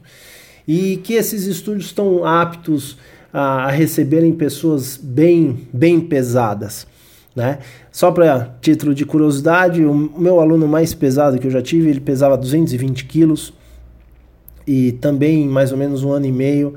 e 0.68 0.98
que 0.98 1.14
esses 1.14 1.48
estúdios 1.48 1.86
estão 1.86 2.24
aptos 2.24 3.00
a, 3.34 3.66
a 3.66 3.72
receberem 3.72 4.32
pessoas 4.32 4.96
bem, 4.96 5.68
bem 5.74 6.00
pesadas. 6.00 6.86
Né? 7.36 7.58
Só 7.92 8.12
para 8.12 8.54
título 8.62 8.94
de 8.94 9.08
curiosidade, 9.08 9.84
o 9.84 9.96
meu 9.96 10.40
aluno 10.40 10.68
mais 10.68 10.94
pesado 10.94 11.40
que 11.40 11.48
eu 11.48 11.52
já 11.52 11.64
tive, 11.64 11.90
ele 11.90 12.00
pesava 12.00 12.38
220 12.38 13.06
quilos 13.06 13.58
e 14.70 14.92
também 14.92 15.48
mais 15.48 15.72
ou 15.72 15.78
menos 15.80 16.04
um 16.04 16.12
ano 16.12 16.28
e 16.28 16.32
meio 16.32 16.76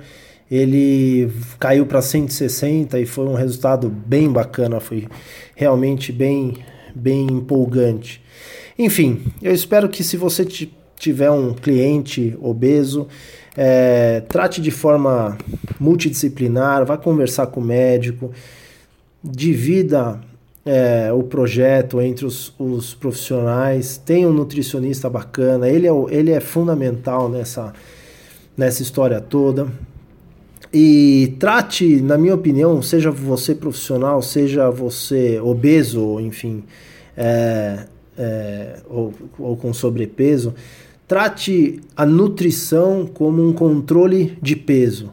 ele 0.50 1.31
caiu 1.61 1.85
para 1.85 2.00
160 2.00 2.98
e 2.98 3.05
foi 3.05 3.26
um 3.26 3.35
resultado 3.35 3.90
bem 3.90 4.31
bacana, 4.31 4.81
foi 4.81 5.07
realmente 5.55 6.11
bem, 6.11 6.57
bem 6.94 7.26
empolgante. 7.26 8.22
Enfim, 8.78 9.22
eu 9.42 9.52
espero 9.52 9.90
que 9.90 10.02
se 10.02 10.16
você 10.16 10.46
tiver 10.96 11.31
um 11.31 11.52
cliente 11.52 12.37
obeso, 12.40 13.09
é, 13.57 14.22
trate 14.28 14.62
de 14.62 14.70
forma 14.70 15.37
multidisciplinar, 15.78 16.87
vá 16.87 16.96
conversar 16.96 17.46
com 17.48 17.61
o 17.61 17.64
médico, 17.64 18.31
divida 19.22 20.18
é, 20.64 21.12
o 21.12 21.22
projeto 21.22 22.01
entre 22.01 22.25
os, 22.25 22.55
os, 22.59 22.94
profissionais, 22.94 23.96
tenha 23.96 24.29
um 24.29 24.33
nutricionista 24.33 25.11
bacana, 25.11 25.68
ele 25.68 25.87
é, 25.87 25.92
ele 26.11 26.31
é 26.31 26.40
fundamental 26.40 27.29
nessa, 27.29 27.72
nessa 28.57 28.83
história 28.83 29.20
toda. 29.20 29.66
E 30.72 31.35
trate, 31.38 32.01
na 32.01 32.16
minha 32.16 32.35
opinião, 32.35 32.81
seja 32.81 33.11
você 33.11 33.55
profissional, 33.55 34.22
seja 34.22 34.70
você 34.70 35.38
obeso, 35.40 36.18
enfim, 36.20 36.64
é, 37.16 37.87
é, 38.16 38.77
ou, 38.88 39.12
ou 39.38 39.57
com 39.57 39.72
sobrepeso, 39.72 40.55
Trate 41.12 41.79
a 41.94 42.07
nutrição 42.07 43.05
como 43.05 43.47
um 43.47 43.53
controle 43.53 44.39
de 44.41 44.57
peso 44.57 45.12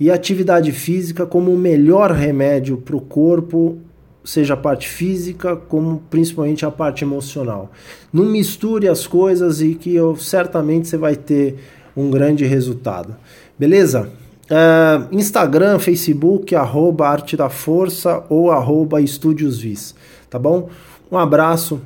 e 0.00 0.10
a 0.10 0.14
atividade 0.14 0.72
física 0.72 1.26
como 1.26 1.52
o 1.52 1.58
melhor 1.58 2.12
remédio 2.12 2.78
para 2.78 2.96
o 2.96 3.00
corpo, 3.02 3.76
seja 4.24 4.54
a 4.54 4.56
parte 4.56 4.88
física 4.88 5.56
como 5.56 6.02
principalmente 6.10 6.64
a 6.64 6.70
parte 6.70 7.04
emocional. 7.04 7.70
Não 8.12 8.24
misture 8.24 8.88
as 8.88 9.06
coisas 9.06 9.60
e 9.60 9.74
que 9.74 9.94
eu, 9.94 10.16
certamente 10.16 10.88
você 10.88 10.96
vai 10.96 11.16
ter 11.16 11.56
um 11.96 12.10
grande 12.10 12.44
resultado. 12.44 13.16
Beleza? 13.58 14.08
Uh, 14.50 15.14
Instagram, 15.16 15.78
Facebook, 15.78 16.54
arroba 16.54 17.08
Arte 17.08 17.36
da 17.36 17.48
Força 17.48 18.24
ou 18.28 18.50
arroba 18.50 19.00
Estúdios 19.00 19.58
Vis. 19.58 19.94
Tá 20.28 20.38
bom? 20.38 20.68
Um 21.10 21.18
abraço 21.18 21.80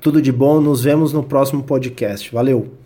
tudo 0.00 0.22
de 0.22 0.32
bom, 0.32 0.60
nos 0.60 0.82
vemos 0.82 1.12
no 1.12 1.22
próximo 1.22 1.62
podcast. 1.62 2.32
Valeu! 2.32 2.81